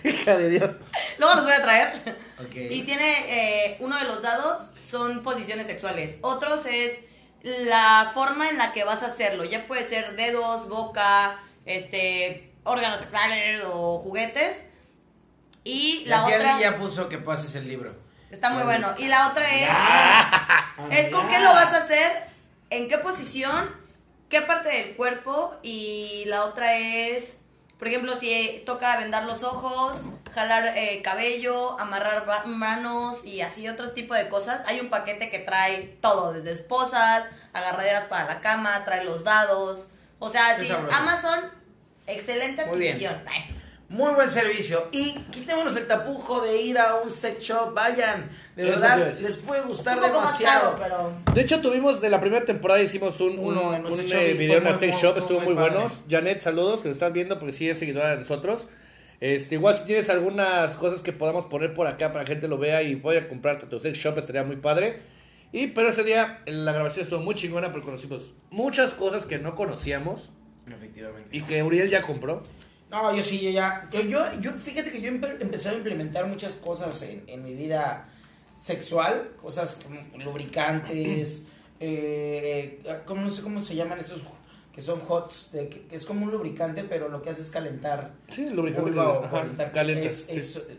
[0.05, 0.70] Hija de Dios.
[1.18, 2.16] Luego los voy a traer.
[2.52, 6.18] Y tiene eh, uno de los dados son posiciones sexuales.
[6.20, 6.98] Otros es
[7.42, 9.44] la forma en la que vas a hacerlo.
[9.44, 14.57] Ya puede ser dedos, boca, este, órganos sexuales o juguetes.
[15.62, 17.95] Y la otra ya puso que pases el libro.
[18.31, 18.95] está muy bueno.
[18.99, 22.27] Y la otra es Ah, es con qué lo vas a hacer,
[22.71, 23.71] en qué posición,
[24.29, 27.37] qué parte del cuerpo y la otra es,
[27.79, 30.01] por ejemplo, si toca vendar los ojos,
[30.35, 34.62] jalar eh, cabello, amarrar manos y así otro tipo de cosas.
[34.67, 39.87] Hay un paquete que trae todo, desde esposas, agarraderas para la cama, trae los dados.
[40.19, 40.69] O sea, sí.
[40.91, 41.51] Amazon,
[42.07, 42.94] excelente Muy bien.
[42.94, 43.22] adquisición.
[43.26, 43.57] Ay.
[43.88, 44.88] Muy buen servicio.
[44.92, 47.74] Y quítemonos el tapujo de ir a un sex shop.
[47.74, 48.24] Vayan.
[48.57, 50.76] De verdad, les puede gustar demasiado.
[50.76, 51.34] caro, pero...
[51.34, 54.64] De hecho, tuvimos de la primera temporada hicimos un, Uno un, un eh, video en
[54.64, 55.90] la sex shop, estuvo estuvo muy muy bueno.
[56.09, 58.62] Janet, saludos, que lo estás viendo porque sí es seguidora de nosotros.
[59.20, 62.48] Este, igual si tienes algunas cosas que podamos poner por acá para que la gente
[62.48, 65.00] lo vea y vaya a comprarte tu sex shop, estaría muy padre.
[65.52, 69.55] Y pero ese día la grabación estuvo muy chingona porque conocimos muchas cosas que no
[69.55, 70.30] conocíamos.
[70.67, 71.29] Efectivamente.
[71.37, 72.43] Y que Uriel ya compró.
[72.91, 73.89] No, yo sí, yo ya.
[73.93, 77.55] Yo, yo, yo fíjate que yo empe- empecé a implementar muchas cosas en, en mi
[77.55, 78.03] vida
[78.59, 81.47] sexual, cosas como lubricantes,
[81.81, 84.23] eh, como no sé cómo se llaman estos
[84.73, 87.51] que son hots, de, que, que es como un lubricante, pero lo que hace es
[87.51, 88.91] calentar Sí, el lubricante.
[88.91, 90.37] vulva o calentar- calienta, es, sí.
[90.37, 90.77] es, eh,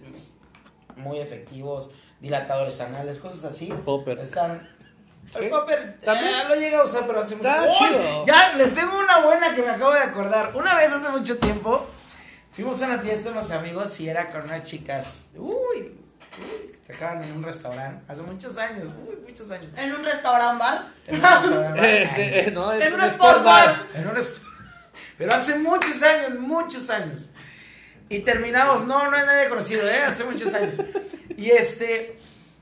[0.98, 3.68] muy efectivos, dilatadores anales, cosas así.
[3.86, 4.20] Popper.
[4.20, 4.68] Están.
[5.38, 6.34] El popper ¿También?
[6.34, 8.26] eh, lo llega a usar, pero hace mucho chido.
[8.26, 10.56] Ya, les tengo una buena que me acabo de acordar.
[10.56, 11.88] Una vez hace mucho tiempo,
[12.54, 15.26] fuimos a una fiesta unos amigos y era con unas chicas.
[15.36, 18.04] Uy, uy, que trabajaban en un restaurante.
[18.12, 19.72] Hace muchos años, uy, muchos años.
[19.78, 20.88] En un restaurante bar.
[21.08, 21.82] En un restaurante.
[22.04, 23.84] Eh, sí, eh, no, En un un sport bar.
[23.94, 24.32] En un es-
[25.18, 27.30] Pero hace muchos años, muchos años.
[28.10, 30.04] Y terminamos, no, no es nadie conocido, ¿eh?
[30.06, 30.76] Hace muchos años.
[31.38, 32.18] Y este,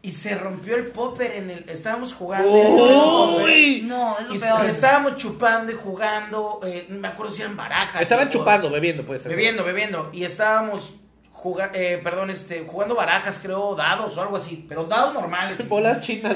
[0.06, 2.50] y se rompió el popper en el, estábamos jugando.
[2.52, 3.82] Uy.
[3.86, 4.66] No, es lo Y se- peor.
[4.66, 8.02] estábamos chupando y jugando, eh, no me acuerdo si eran barajas.
[8.02, 9.24] Estaban chupando, bebiendo, pues.
[9.24, 10.10] Bebiendo, bebiendo.
[10.14, 10.94] Y estábamos
[11.32, 14.66] juga- eh, perdón, este, jugando barajas, creo, dados o algo así.
[14.68, 15.68] Pero dados normales.
[15.70, 16.36] Bolas chinas.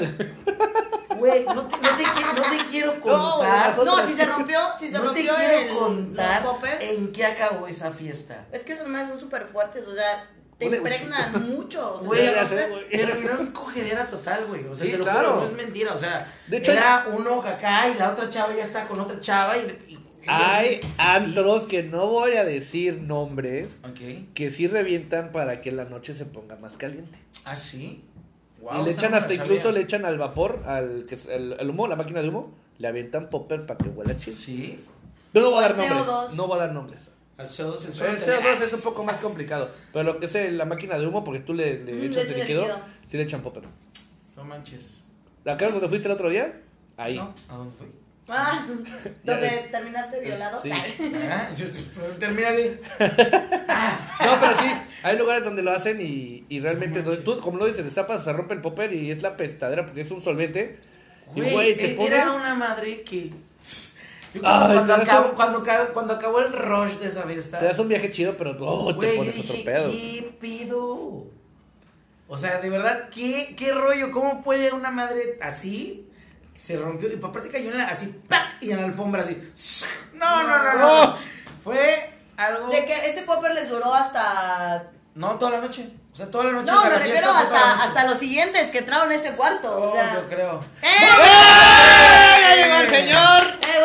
[1.18, 3.76] Güey, no te, no te quiero, no te quiero contar.
[3.76, 6.42] No, No, si se rompió, si se no te rompió quiero el, contar
[6.80, 8.46] en qué acabó esa fiesta.
[8.52, 10.26] Es que esos más son súper fuertes, o sea,
[10.58, 11.94] te impregnan mucho.
[11.94, 12.70] O sea, Güey, rompen.
[12.70, 12.88] güey.
[12.90, 14.64] Terminó en cogedera total, güey.
[14.66, 15.28] O sea, Sí, te lo claro.
[15.34, 15.94] juro, no es mentira.
[15.94, 19.20] O sea, De hecho, era uno acá y la otra chava ya está con otra
[19.20, 19.60] chava y.
[19.88, 24.32] y- y- Hay y- antros que no voy a decir nombres Ok.
[24.34, 27.18] que sí revientan para que la noche se ponga más caliente.
[27.44, 28.04] Ah, sí.
[28.58, 29.78] y Wow, le esa echan hasta incluso sabía.
[29.78, 33.30] le echan al vapor, al que el, el humo, la máquina de humo, le avientan
[33.30, 34.36] popper para que huela chido.
[34.36, 34.84] Sí.
[35.32, 36.00] Yo no voy a dar al nombres.
[36.06, 36.32] CO2.
[36.34, 37.00] No voy a dar nombres.
[37.38, 39.70] Al CO2 el El suelo CO2 es un poco más complicado.
[39.92, 42.24] Pero lo que es eh, la máquina de humo, porque tú le, le Mm, echas
[42.26, 42.80] le el líquido, líquido.
[43.08, 43.62] sí le echan popper.
[44.36, 45.02] No manches.
[45.46, 46.60] ¿Acá donde fuiste el otro día?
[46.96, 47.16] Ahí.
[47.16, 47.32] ¿No?
[47.48, 47.86] ¿A dónde fui?
[48.30, 48.66] Ah,
[49.24, 50.60] donde terminaste violado.
[50.62, 50.70] Sí.
[50.72, 52.76] Ah, yo- así.
[54.24, 54.66] No, pero sí,
[55.04, 58.32] hay lugares donde lo hacen y, y realmente, donde tú, como lo dices, destapas, se
[58.32, 60.76] rompe el popper y es la pestadera porque es un solvente.
[61.34, 62.12] Y Güey, güey, te e- pones.
[62.12, 63.30] era una madre que.
[64.34, 67.58] Yo cuando, Ay, cuando te un- cuando, acabó, cuando acabó el rush de esa fiesta.
[67.58, 69.90] Te das un viaje chido, pero no, te Güey, yo pones dije, otro pedo.
[69.90, 71.24] ¿qué pido?
[72.30, 74.10] O sea, de verdad, ¿qué, qué rollo?
[74.12, 76.04] ¿Cómo puede una madre así?
[76.54, 78.56] Se rompió, y por práctica yo en la- así, ¡pac!
[78.60, 79.40] Y en la alfombra así.
[80.14, 81.06] No, no, no, no.
[81.06, 81.18] no.
[81.64, 82.66] Fue algo.
[82.68, 84.90] De que ese popper les duró hasta.
[85.14, 85.88] No, toda la noche.
[86.12, 86.70] O sea, toda la noche.
[86.72, 89.70] No, me refiero hasta, hasta los siguientes que entraron a ese cuarto.
[89.72, 90.14] Oh, o sea.
[90.14, 90.60] yo creo.
[90.82, 90.86] ¡Eh!
[92.40, 93.40] ¡Ya llegó el señor!
[93.60, 93.77] ¡Eh, señor de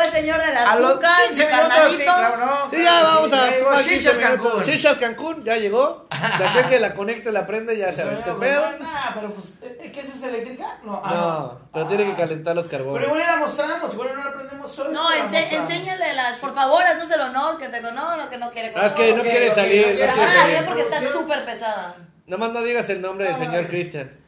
[0.64, 1.18] las A los cucas!
[1.30, 2.70] 15 mi minutos, sí, claro, no.
[2.70, 4.52] Sí, ya vamos a fumar Chichas 15 minutos.
[4.52, 4.64] Cancún.
[4.64, 6.06] Chichas Cancún, ya llegó.
[6.38, 8.62] De aquí a que la conecte, la prende, ya se aventó el pedo.
[8.80, 10.78] Nah, pero pues, ¿eh, ¿qué es esa eléctrica?
[10.84, 13.08] No, ah, No, pero tiene que calentar los Pero carbones.
[13.08, 14.94] igual la mostramos, igual no la prendemos hoy.
[14.94, 16.40] No, la ense enséñale las.
[16.40, 19.22] Por favor, haznos el honor que te conozco, que no quiere Ah, es que no
[19.24, 20.48] quiere salir, no no quiere salir.
[20.48, 21.96] bien porque está súper pesada.
[22.26, 23.68] Nomás no digas el nombre del señor.
[23.68, 24.23] Cristian.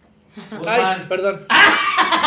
[0.51, 0.99] Guzmán.
[1.01, 1.45] Ay, perdón.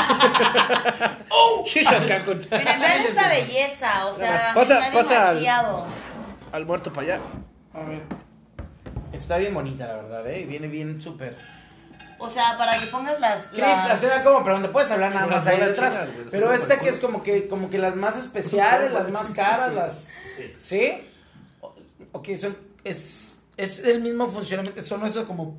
[1.65, 2.39] Chichas Cancún.
[2.51, 5.87] Miren, vean esta belleza, o sea, Pasa- está pasa al- demasiado.
[6.53, 7.21] Al muerto para allá.
[7.75, 8.03] A ver.
[9.13, 10.45] Está bien bonita, la verdad, ¿eh?
[10.47, 11.37] Viene bien súper.
[12.19, 13.45] O sea, para que pongas las.
[13.47, 15.99] Chris, las- hacer como pregunta, puedes hablar nada más ahí detrás.
[16.31, 20.11] pero esta que es como que, como que las más especiales, las más caras, las.
[20.57, 21.07] ¿Sí?
[21.61, 21.75] O-
[22.13, 22.57] Ok, son.
[22.85, 25.59] Es, es el mismo funcionamiento, son eso como.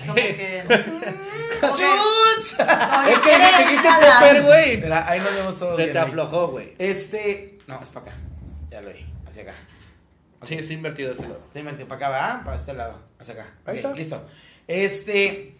[0.00, 0.64] Como que.
[1.60, 2.52] como que- ¡Chuts!
[2.52, 4.20] Es que te dijiste jalar.
[4.22, 4.76] popper, güey.
[4.80, 5.76] Mira, ahí nos vemos todos.
[5.76, 6.74] Se bien te aflojó, güey.
[6.78, 7.58] Este.
[7.66, 8.16] No, es para acá.
[8.70, 9.04] Ya lo vi.
[9.28, 9.54] Hacia acá.
[10.44, 11.40] Sí, está invertido este lado.
[11.46, 12.44] Estoy invertido para acá, ¿va?
[12.44, 12.98] Para este lado.
[13.18, 13.46] Hacia acá.
[13.66, 13.92] Ahí está.
[13.92, 14.24] Listo.
[14.66, 15.54] Este.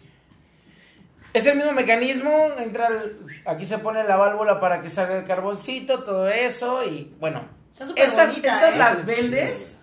[1.33, 2.47] Es el mismo mecanismo.
[2.59, 6.83] Entra el- aquí se pone la válvula para que salga el carboncito, todo eso.
[6.85, 7.41] Y bueno.
[7.71, 8.77] Está súper Estas, bonita, estas ¿eh?
[8.77, 9.79] las vendes.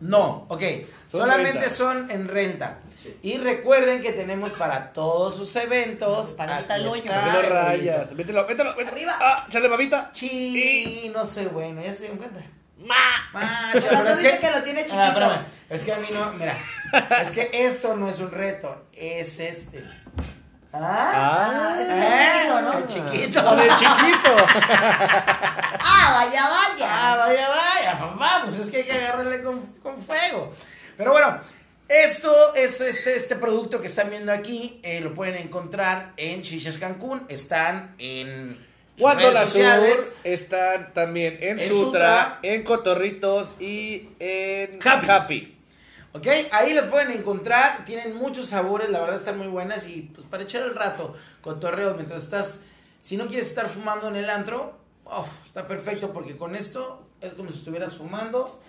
[0.00, 0.62] No, ok.
[1.10, 1.74] Son Solamente renta.
[1.74, 2.78] son en renta.
[3.22, 6.30] Y recuerden que tenemos para todos sus eventos.
[6.30, 8.12] Para aquí el rayas.
[8.12, 8.90] Mételo, mételo, mételo.
[8.92, 9.16] Arriba.
[9.20, 10.10] Ah, chale, babita.
[10.12, 12.40] Sí, no sé, bueno, ya se dieron cuenta.
[12.78, 12.94] Ma.
[13.72, 15.44] Pero tú es dices que, que lo tiene Ah, chiquito.
[15.70, 16.56] es que a mí no, mira,
[17.20, 19.84] es que esto no es un reto, es este.
[20.72, 22.12] Ah, ese es el
[22.46, 22.78] chiquito, ¿no?
[22.78, 23.44] El chiquito.
[23.44, 24.36] Con el chiquito.
[25.90, 26.86] Ah, vaya, vaya.
[26.90, 30.54] Ah, vaya, vaya, papá, pues es que hay que agarrarle con, con fuego.
[30.96, 31.40] Pero bueno,
[31.88, 36.78] esto, esto, este, este producto que están viendo aquí, eh, lo pueden encontrar en Chichas
[36.78, 38.64] Cancún, están en
[38.98, 40.12] Cuando sociales.
[40.22, 42.38] Están también en, En Sutra, Sutra.
[42.42, 45.06] en Cotorritos y en Happy.
[45.08, 45.54] Happy.
[46.12, 50.26] Ok, ahí las pueden encontrar, tienen muchos sabores, la verdad están muy buenas y pues
[50.26, 52.62] para echar el rato, cotorreo, mientras estás,
[53.00, 57.34] si no quieres estar fumando en el antro, uf, está perfecto porque con esto es
[57.34, 58.60] como si estuvieras fumando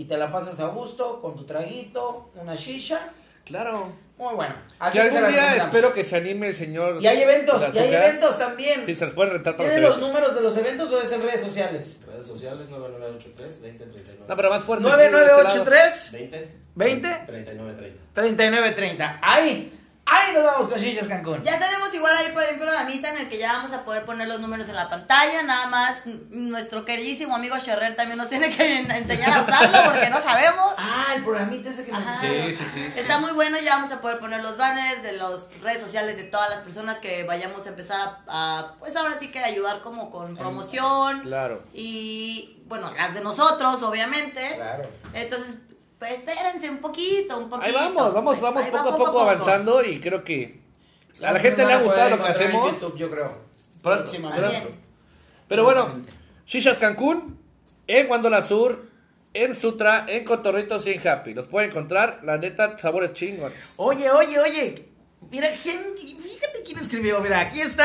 [0.00, 3.10] y te la pasas a gusto con tu traguito, una shisha.
[3.44, 3.92] Claro.
[4.16, 4.54] Muy bueno.
[4.90, 7.02] Si Así se algún día espero que se anime el señor.
[7.02, 8.86] Y hay eventos, y hay eventos también.
[8.86, 10.14] Sí, se los pueden rentar para ¿Tienen los ustedes.
[10.14, 11.98] números de los eventos o es en redes sociales?
[12.06, 14.24] Redes sociales 9983 2039.
[14.26, 14.84] No, pero más fuerte.
[14.84, 18.00] 9983 20 20 39 30.
[18.14, 19.18] 3930.
[19.20, 19.79] Ahí,
[20.10, 21.42] ahí nos vamos con Shishas Cancún.
[21.42, 24.04] Ya tenemos igual ahí, por ejemplo, la mitad en el que ya vamos a poder
[24.04, 25.42] poner los números en la pantalla.
[25.42, 25.98] Nada más,
[26.30, 30.74] nuestro queridísimo amigo Sherrer también nos tiene que en- enseñar a usarlo porque no sabemos.
[30.78, 32.02] Ah, el programita ese que nos.
[32.20, 32.92] Sí, sí, sí.
[33.00, 36.24] Está muy bueno, ya vamos a poder poner los banners de las redes sociales de
[36.24, 40.10] todas las personas que vayamos a empezar a, a, pues ahora sí que ayudar como
[40.10, 41.20] con promoción.
[41.22, 41.62] Claro.
[41.72, 44.54] Y bueno, las de nosotros, obviamente.
[44.56, 44.88] Claro.
[45.12, 45.56] Entonces,
[46.00, 47.66] pues espérense un poquito, un poquito.
[47.68, 50.58] Ahí vamos, vamos, vamos va poco a poco avanzando y creo que
[51.22, 52.72] a la gente le ha gustado lo que hacemos.
[52.72, 53.32] YouTube, yo creo.
[53.82, 54.70] Pronto, pronto.
[55.46, 56.00] Pero bueno,
[56.46, 57.38] Shishas Cancún,
[57.86, 58.86] en Guandola Sur,
[59.34, 61.34] en Sutra, en Cotorritos y en Happy.
[61.34, 63.58] Los pueden encontrar, la neta, sabores chingones.
[63.76, 64.88] Oye, oye, oye.
[65.30, 67.20] Mira, ¿quién- fíjate quién escribió.
[67.20, 67.84] Mira, aquí está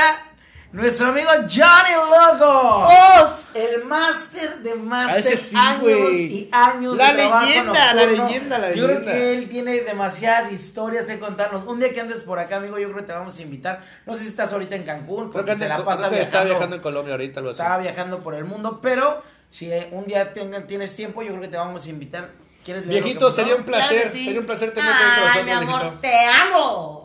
[0.76, 1.96] nuestro amigo Johnny
[2.40, 2.82] Logo.
[2.88, 3.56] ¡Uf!
[3.56, 5.38] El máster de máster.
[5.38, 9.12] sí, años y años La de trabajo leyenda, la leyenda, la Yo creo leyenda.
[9.14, 11.64] que él tiene demasiadas historias que contarnos.
[11.66, 13.82] Un día que andes por acá, amigo, yo creo que te vamos a invitar.
[14.06, 16.10] No sé si estás ahorita en Cancún, Creo porque que, anda se la pasa creo
[16.10, 16.38] que viajando.
[16.40, 17.50] está viajando en Colombia ahorita, así.
[17.52, 21.42] Estaba viajando por el mundo, pero si eh, un día tengan, tienes tiempo, yo creo
[21.42, 22.30] que te vamos a invitar.
[22.66, 24.26] ¿Quieres leer lo que Viejito, sería un placer, Claro que sí.
[24.26, 26.02] sería un placer tenerte con Ay, mi amor, viejito.
[26.02, 27.05] te amo.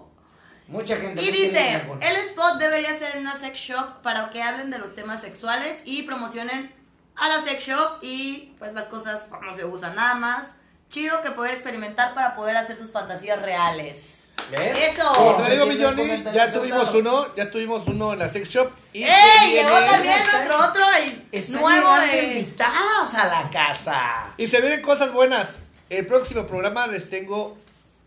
[0.70, 1.20] Mucha gente.
[1.20, 4.94] Y dice, el spot debería ser en una sex shop para que hablen de los
[4.94, 6.72] temas sexuales y promocionen
[7.16, 10.48] a la sex shop y pues las cosas como se usan nada más.
[10.90, 14.16] Chido que poder experimentar para poder hacer sus fantasías reales.
[14.50, 14.78] ¿Ves?
[14.92, 15.12] Eso.
[15.12, 18.48] Como te lo digo, mi Johnny, ya tuvimos uno, ya tuvimos uno en la sex
[18.48, 18.70] shop.
[18.92, 19.52] Y ¡Ey!
[19.52, 24.26] Llegó también está- nuestro otro y Están nuevo eh, invitados a la casa.
[24.36, 25.58] Y se vienen cosas buenas.
[25.88, 27.56] El próximo programa les tengo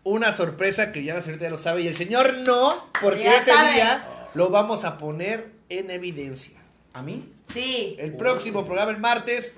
[0.04, 3.36] una sorpresa que ya la señorita ya lo sabe y el señor no, porque Ya
[3.38, 3.72] ese sabe.
[3.72, 6.58] día lo vamos a poner en evidencia.
[6.92, 7.32] ¿A mí?
[7.52, 7.96] Sí.
[7.98, 9.52] El próximo programa, el martes,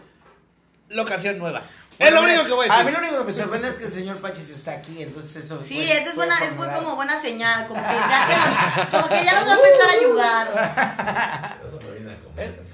[0.89, 1.63] locación nueva.
[1.99, 2.99] es lo mira, único que voy a A mí decir.
[3.01, 5.63] lo único que me sorprende es que el señor Pachis está aquí, entonces eso.
[5.65, 8.87] Sí, esa es puede buena, es muy como buena señal, como que ya que nos,
[8.89, 11.61] como que ya nos va a empezar a ayudar.
[11.67, 12.67] Eso me viene a comer.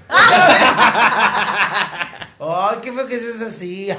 [2.39, 3.89] Ay, qué feo que es así.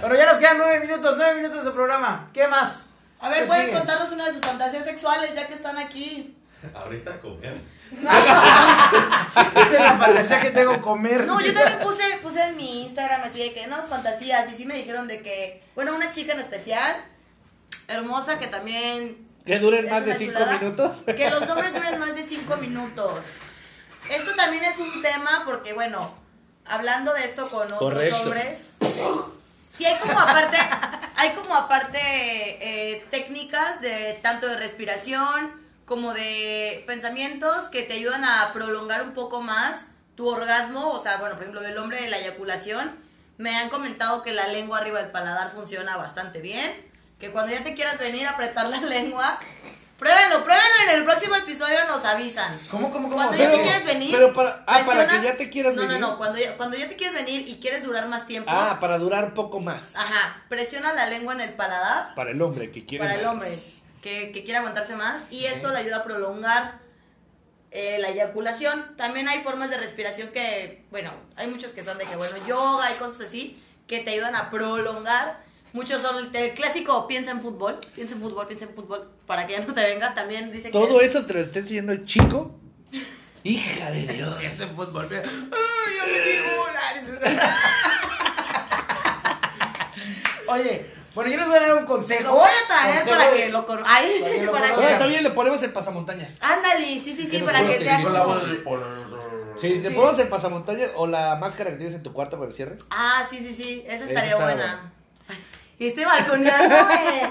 [0.00, 2.28] bueno, ya nos quedan nueve minutos, nueve minutos de programa.
[2.32, 2.86] ¿Qué más?
[3.20, 3.78] A ver, ¿Qué pueden sigue?
[3.78, 6.36] contarnos una de sus fantasías sexuales ya que están aquí.
[6.74, 7.54] Ahorita comer.
[7.90, 11.26] Esa es la fantasía que tengo comer.
[11.26, 14.50] No, yo también puse, puse en mi Instagram así de que no, fantasías.
[14.52, 16.96] Y sí me dijeron de que, bueno, una chica en especial,
[17.88, 19.26] hermosa, que también.
[19.44, 20.96] Que duren más de una cinco chulada, minutos.
[21.06, 23.20] Que los hombres duren más de cinco minutos.
[24.10, 26.14] Esto también es un tema porque, bueno,
[26.66, 28.16] hablando de esto con otros Correcto.
[28.22, 28.58] hombres,
[29.76, 30.56] sí hay como aparte,
[31.16, 38.24] hay como aparte eh, técnicas de tanto de respiración como de pensamientos que te ayudan
[38.24, 42.10] a prolongar un poco más tu orgasmo, o sea, bueno, por ejemplo, el hombre de
[42.10, 42.94] la eyaculación,
[43.38, 46.70] me han comentado que la lengua arriba del paladar funciona bastante bien,
[47.18, 49.40] que cuando ya te quieras venir a apretar la lengua,
[49.98, 52.58] pruébenlo, pruébenlo en el próximo episodio nos avisan.
[52.70, 53.16] ¿Cómo, cómo, cómo?
[53.16, 54.10] Cuando ya te quieres venir.
[54.12, 55.98] pero para- ah, para que ya te quieras no, venir.
[56.00, 58.50] No, no, cuando ya, cuando ya te quieres venir y quieres durar más tiempo.
[58.52, 59.96] Ah, para durar un poco más.
[59.96, 63.32] Ajá, presiona la lengua en el paladar Para el hombre que quiere para el más.
[63.34, 63.58] hombre
[64.02, 66.78] que, que quiere aguantarse más y esto le ayuda a prolongar
[67.70, 68.96] eh, la eyaculación.
[68.96, 72.90] También hay formas de respiración que, bueno, hay muchos que son de que, bueno, yoga
[72.90, 75.42] y cosas así que te ayudan a prolongar.
[75.72, 79.52] Muchos son el, clásico, piensa en fútbol, piensa en fútbol, piensa en fútbol, para que
[79.54, 80.14] ya no te vengas.
[80.14, 80.72] También dice que...
[80.72, 82.56] Todo es- eso te lo está enseñando el chico.
[83.44, 84.36] Hija de Dios.
[84.42, 85.06] Ese fútbol.
[85.08, 85.22] mira.
[85.24, 87.30] Ay, yo me.
[90.48, 92.22] Oye, bueno, yo les voy a dar un consejo.
[92.24, 93.80] Lo voy a traer Consejo para de- que lo con...
[93.86, 94.94] Ay, para que lo para Bueno, conozcan.
[94.94, 96.32] está bien, le ponemos el pasamontañas.
[96.40, 97.98] Ándale, sí, sí, sí, Que para que sea
[99.56, 102.56] sí, le ponemos el pasamontañas o la máscara que tienes en tu cuarto para el
[102.56, 102.76] cierre.
[102.90, 104.92] Ah, sí, sí, sí, esa estaría buena.
[105.88, 107.30] Este balconeando, eh.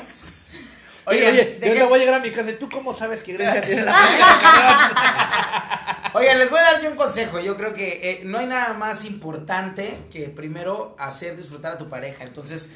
[1.06, 3.34] Oye, oye, yo te voy a llegar a mi casa y tú cómo sabes que
[3.34, 3.96] Grecia tiene la
[6.14, 7.40] Oigan, les voy a dar yo un consejo.
[7.40, 11.88] Yo creo que eh, no hay nada más importante que primero hacer disfrutar a tu
[11.88, 12.24] pareja.
[12.24, 12.70] Entonces,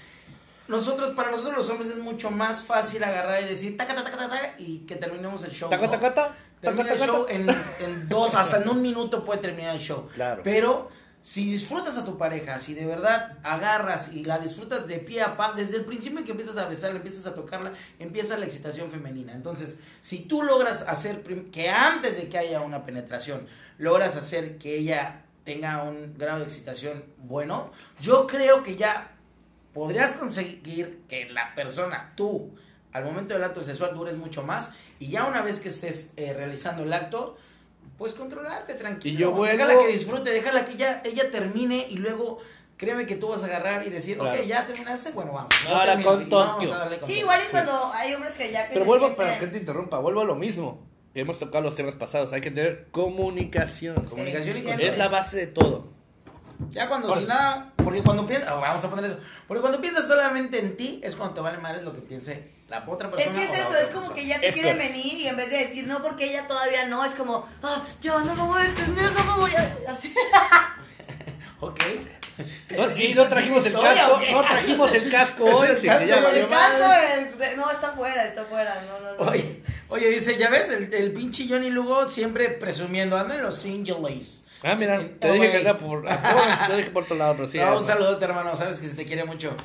[0.67, 4.29] nosotros, para nosotros los hombres es mucho más fácil agarrar y decir taca, taca, taca,
[4.29, 5.69] taca, y que terminemos el show.
[5.69, 5.91] Taca, ¿no?
[5.91, 9.75] taca, taca, Termina taca, el show en, en dos, hasta en un minuto puede terminar
[9.75, 10.07] el show.
[10.13, 10.41] Claro.
[10.43, 10.89] Pero
[11.23, 15.37] si disfrutas a tu pareja, si de verdad agarras y la disfrutas de pie a
[15.37, 19.31] pa, desde el principio que empiezas a besarla, empiezas a tocarla, empieza la excitación femenina.
[19.31, 23.47] Entonces, si tú logras hacer que antes de que haya una penetración,
[23.77, 27.71] logras hacer que ella tenga un grado de excitación bueno,
[28.01, 29.15] yo creo que ya
[29.73, 32.53] podrías conseguir que la persona, tú,
[32.91, 36.33] al momento del acto sexual dures mucho más y ya una vez que estés eh,
[36.33, 37.37] realizando el acto,
[38.03, 39.15] pues controlarte tranquilo.
[39.15, 42.39] Y yo vuelvo- Déjala que disfrute, déjala que ella, ella termine y luego
[42.75, 44.37] créeme que tú vas a agarrar y decir, Claro.
[44.37, 45.49] ok, ya terminaste, bueno, vamos.
[45.69, 49.05] Ahora con darle con Sí, igual y cuando hay hombres que ya que Pero vuelvo,
[49.07, 50.81] sienten- para que te interrumpa, vuelvo a lo mismo.
[51.15, 53.95] Hemos tocado los temas pasados, hay que tener comunicación.
[54.03, 54.67] Comunicación y Sí.
[54.81, 55.87] Es la base de todo.
[56.71, 59.79] Ya cuando Ahora- si nada, porque cuando piensas, oh, vamos a poner eso, porque cuando
[59.79, 63.15] piensas solamente en ti es cuando te vale madre lo que piense la otra Es
[63.15, 63.37] persona.
[63.39, 64.15] que es o la eso, es como persona.
[64.15, 66.47] que ya se Es quieren que- venir y en vez de decir no porque ella
[66.47, 69.77] todavía no, es como, ah, yo no me voy a entender, no me voy a...
[69.91, 70.13] Así.
[71.59, 71.79] Ok.
[72.75, 75.67] No, sí, no trajimos el casco, no trajimos el casco hoy.
[75.69, 79.31] El sí, casco, ya el casco, el no, está fuera, está fuera, no, no, no.
[79.31, 83.63] Oye, oye, dice, ya ves, el, el pinche Johnny Lugo siempre presumiendo, anda en Los
[83.65, 84.43] Angeles.
[84.63, 86.03] Ah, mira, te dije que anda por.
[86.67, 87.57] Te dije por otro lado, pero sí.
[87.59, 89.55] No, ah, un saludote, hermano, sabes que se te quiere mucho.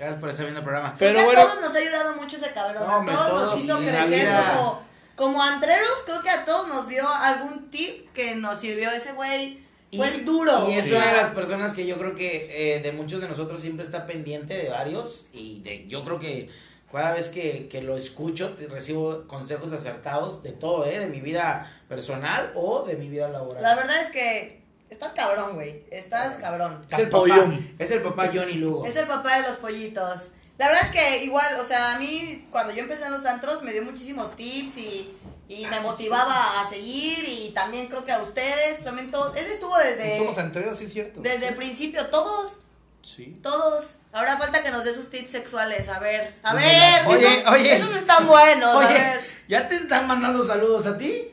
[0.00, 0.96] Gracias por estar viendo el programa.
[0.98, 1.40] Pero Creo que bueno.
[1.42, 2.86] a todos nos ha ayudado mucho ese cabrón.
[2.86, 4.82] No, hombre, a todos, todos, nos hizo crecer como,
[5.14, 5.90] como antreros.
[6.06, 9.58] Creo que a todos nos dio algún tip que nos sirvió ese güey.
[9.94, 10.70] Fue el duro.
[10.70, 10.92] Y es Sí.
[10.94, 14.06] una de las personas que yo creo que eh, de muchos de nosotros siempre está
[14.06, 15.26] pendiente de varios.
[15.34, 16.48] Y de, yo creo que
[16.90, 20.98] cada vez que, que lo escucho te recibo consejos acertados de todo, ¿eh?
[20.98, 23.62] De mi vida personal o de mi vida laboral.
[23.62, 24.59] La verdad es que
[24.90, 25.84] estás cabrón, güey.
[25.90, 26.80] Estás cabrón.
[26.90, 28.84] es el papá, es el papá Johnny Lugo.
[28.86, 30.20] Es el papá de los pollitos.
[30.58, 33.62] La verdad es que igual, o sea, a mí cuando yo empecé en los antros
[33.62, 35.16] me dio muchísimos tips y,
[35.48, 39.34] y me motivaba a seguir y también creo que a ustedes, también todos.
[39.36, 41.20] Ese estuvo desde, Somos entreros, sí, cierto.
[41.22, 42.58] desde el principio, todos,
[43.02, 43.38] Sí.
[43.42, 43.96] todos.
[44.12, 47.76] Ahora falta que nos dé sus tips sexuales, a ver, a ver, oye, esos, oye.
[47.76, 49.20] esos están buenos, a Oye, ver.
[49.48, 51.28] ¿ya te están mandando saludos a ti?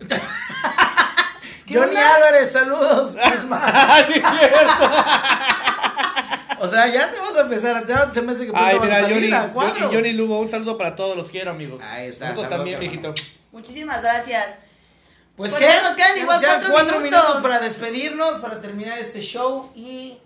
[1.70, 2.14] ¿Qué Johnny onda?
[2.16, 3.16] Álvarez, saludos.
[3.34, 3.60] Guzmán.
[3.64, 4.84] Ah, sí, es cierto.
[6.62, 8.84] O sea, ya te vas a empezar, ya se me hace que Ay, vas a
[8.86, 9.74] mira, salir Johnny, a cuadro.
[9.86, 11.82] Johnny, Johnny Lugo, un saludo para todos, los quiero, amigos.
[11.82, 13.14] Ahí está, saludos, también, viejito.
[13.52, 14.46] Muchísimas gracias.
[15.36, 15.64] Pues, Pues ¿qué?
[15.74, 17.22] ya nos quedan igual cuatro cuatro minutos.
[17.22, 20.18] minutos para despedirnos, para terminar este show y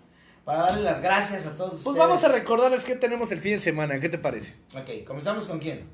[0.43, 1.97] para darle las gracias a todos Pues ustedes.
[1.99, 4.55] vamos a recordarles que tenemos el fin de semana, ¿qué te parece?
[4.75, 5.87] Ok, comenzamos con quién?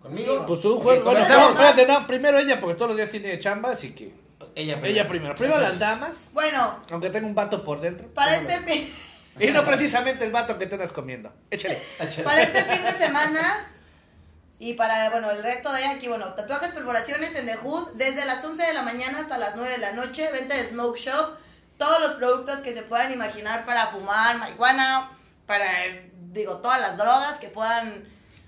[0.00, 0.44] ¿Conmigo?
[0.46, 1.04] Pues tú, Ok, juegas.
[1.04, 1.88] bueno, comenzamos.
[1.88, 4.14] no, primero ella, porque todos los días tiene chamba, así que.
[4.58, 5.34] Ella Ella primero.
[5.36, 8.08] Primero las damas, Bueno, aunque tenga un vato por dentro.
[8.08, 8.94] para Primero este fin,
[9.38, 11.32] Y no precisamente el vato que te andas comiendo.
[11.50, 11.80] Échale.
[12.24, 13.70] para este fin de semana
[14.58, 18.44] y para, bueno, el resto de aquí, bueno, tatuajes, perforaciones en The Hood desde las
[18.44, 21.36] 11 de la mañana hasta las 9 de la noche, venta de Smoke Shop,
[21.76, 25.10] todos los productos que se puedan imaginar para fumar, marihuana,
[25.46, 25.64] para,
[26.32, 28.04] digo, todas las drogas que puedan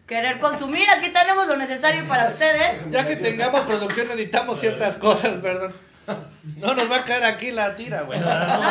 [0.09, 0.91] querer consumir.
[0.91, 2.91] Aquí tenemos lo necesario para ustedes.
[2.91, 5.73] Ya que tengamos producción, editamos ciertas cosas, perdón.
[6.57, 8.19] No nos va a caer aquí la tira, güey.
[8.21, 8.27] No,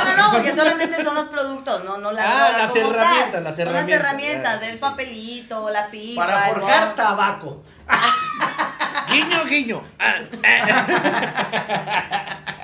[0.06, 2.82] no, no, porque solamente son los productos, no, no la Ah, droga las tal.
[2.84, 4.78] herramientas, las Son herramientas, las herramientas, del sí.
[4.78, 7.64] papelito, la pipa, Para forjar tabaco.
[9.10, 9.84] Guiño, guiño.
[9.98, 10.18] Ah,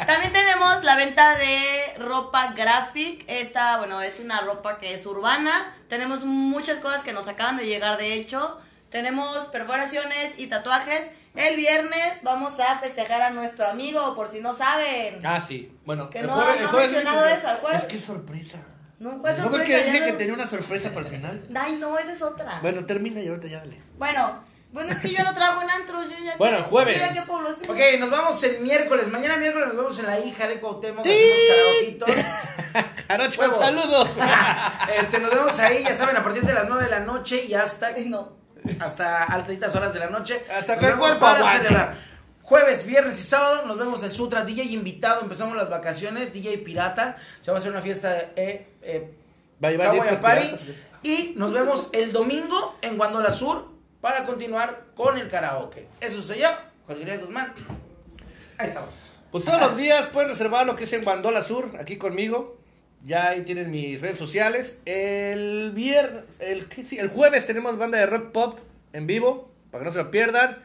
[0.06, 3.26] También tenemos la venta de ropa graphic.
[3.28, 5.74] Esta, bueno, es una ropa que es urbana.
[5.90, 8.60] Tenemos muchas cosas que nos acaban de llegar, de hecho.
[8.92, 11.02] Tenemos perforaciones y tatuajes.
[11.36, 15.20] El viernes vamos a festejar a nuestro amigo, por si no saben.
[15.26, 15.72] Ah, sí.
[15.86, 17.84] Bueno, Que no- no ha mencionado eso, ¿el jueves?
[17.84, 18.60] Es que sorpresa.
[19.00, 19.66] No, ¿cuál ¿No ves sorpresa?
[19.66, 21.44] que Ya dije no- que tenía una sorpresa para el final?
[21.60, 22.60] Ay, no, esa es otra.
[22.62, 23.78] Bueno, termina y ahorita ya dale.
[23.98, 27.00] Bueno, bueno, es que yo lo trago en antros, yo ya Bueno, que- jueves.
[27.00, 27.32] yo ya que.
[27.72, 29.08] Ok, nos vamos el miércoles.
[29.10, 31.06] Mañana miércoles nos vemos en la hija de Cuauhtémoc.
[31.06, 32.06] Hacemos.
[33.08, 34.10] Jarocho, saludos.
[35.00, 37.54] Este, nos vemos ahí, ya saben, a partir de las 9 de la noche y
[37.54, 38.38] hasta, Ay, no.
[38.80, 40.44] Hasta altitas horas de la noche.
[40.56, 41.58] Hasta que el cuerpo para aguante.
[41.68, 41.96] celebrar.
[42.42, 44.46] Jueves, viernes y sábado nos vemos en Sutra.
[44.46, 46.32] DJ invitado, empezamos las vacaciones.
[46.32, 47.18] DJ Pirata.
[47.42, 49.12] Se va a hacer una fiesta eh, eh,
[49.64, 50.50] Va a llevar Hawaii discos Party.
[51.04, 53.70] Y nos vemos el domingo en Guandola Sur
[54.02, 55.88] para continuar con el karaoke.
[56.02, 56.50] Eso soy yo,
[56.88, 57.54] Jorge Guzmán.
[58.58, 58.92] Ahí estamos.
[59.32, 62.58] Pues todos los días pueden reservar lo que es en Guandola Sur, aquí conmigo.
[63.06, 64.80] Ya ahí tienen mis redes sociales.
[64.86, 68.60] El viernes, el, el jueves tenemos banda de rock pop
[68.94, 70.58] en vivo, para que no se lo pierdan.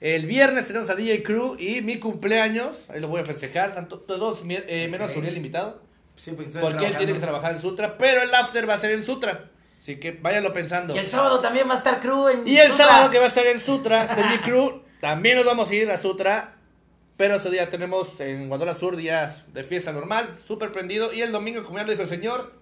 [0.00, 3.88] El viernes tenemos a DJ Crew y mi cumpleaños, ahí lo voy a festejar, están
[3.88, 5.16] to- todos eh, menos.
[5.16, 5.80] Uriel invitado,
[6.16, 8.90] Sí, porque porque él tiene que trabajar en Sutra, pero el after va a ser
[8.90, 10.94] en Sutra, así que váyanlo pensando.
[10.94, 12.86] Y el sábado también va a estar Crew en Y el Sutra.
[12.86, 15.98] sábado que va a estar en Sutra, DJ Crew, también nos vamos a ir a
[15.98, 16.55] Sutra.
[17.16, 21.12] Pero ese día tenemos en Guandola Sur días de fiesta normal, súper prendido.
[21.12, 22.52] Y el domingo, como ya lo dijo el señor,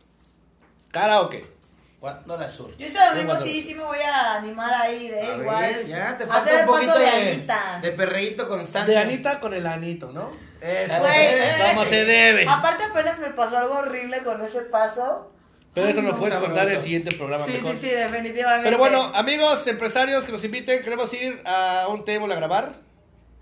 [0.92, 1.52] karaoke.
[1.98, 2.70] ¿Cuándo la sur?
[2.76, 5.22] Yo este domingo sí, sí me voy a animar a ir, ¿eh?
[5.22, 5.60] A Igual.
[5.74, 7.78] ver, ya te Hacer falta el un poquito paso de de, Anita.
[7.80, 8.92] de perreíto constante.
[8.92, 10.30] De Anita con el anito, ¿no?
[10.60, 11.00] Eso.
[11.00, 11.68] Güey.
[11.74, 12.46] Como se debe.
[12.46, 15.30] Aparte apenas me pasó algo horrible con ese paso.
[15.72, 16.18] Pero eso Ay, nos no.
[16.20, 17.72] puedes contar en el siguiente programa Sí, mejor.
[17.72, 18.64] sí, sí, definitivamente.
[18.64, 22.74] Pero bueno, amigos, empresarios que nos inviten, queremos ir a un table a grabar.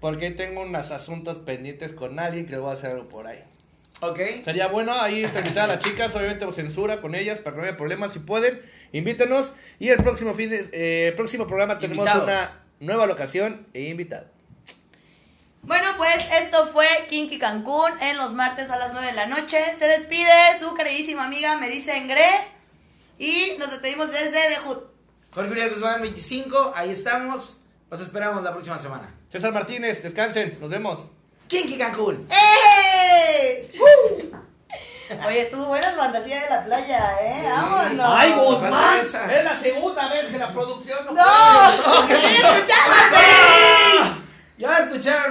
[0.03, 3.42] Porque tengo unos asuntos pendientes con alguien que le voy a hacer algo por ahí.
[4.00, 4.18] Ok.
[4.44, 7.68] Sería bueno ahí entrevistar a las chicas, obviamente con censura con ellas para que no
[7.68, 8.12] haya problemas.
[8.12, 8.61] Si pueden,
[8.92, 9.53] invítenos.
[9.78, 12.24] Y el próximo fin de- eh, el próximo programa tenemos Invitado.
[12.24, 14.26] una nueva locación e invitado.
[15.62, 19.59] Bueno, pues esto fue Kinky Cancún en los martes a las 9 de la noche.
[19.78, 22.26] Se despide su queridísima amiga Melissa Engre.
[23.18, 24.78] Y nos despedimos desde The Hood.
[25.32, 27.61] Jorge Uriel Guzmán 25, ahí estamos.
[27.88, 29.14] Los esperamos la próxima semana.
[29.32, 31.00] César Martínez, descansen, nos vemos.
[31.48, 32.28] Kinky Cancún.
[32.30, 33.66] ¡Eh!
[33.80, 34.36] ¡Uh!
[35.26, 37.42] Oye, estuvo buena fantasía de la playa, ¿eh?
[37.48, 38.06] ¡Vámonos!
[38.14, 39.00] ¡Ay, Guzmán!
[39.00, 42.06] Es la segunda vez que la producción ¡No!
[42.06, 43.16] ¡Que estoy escuchando!
[44.58, 45.20] Ya escucharon.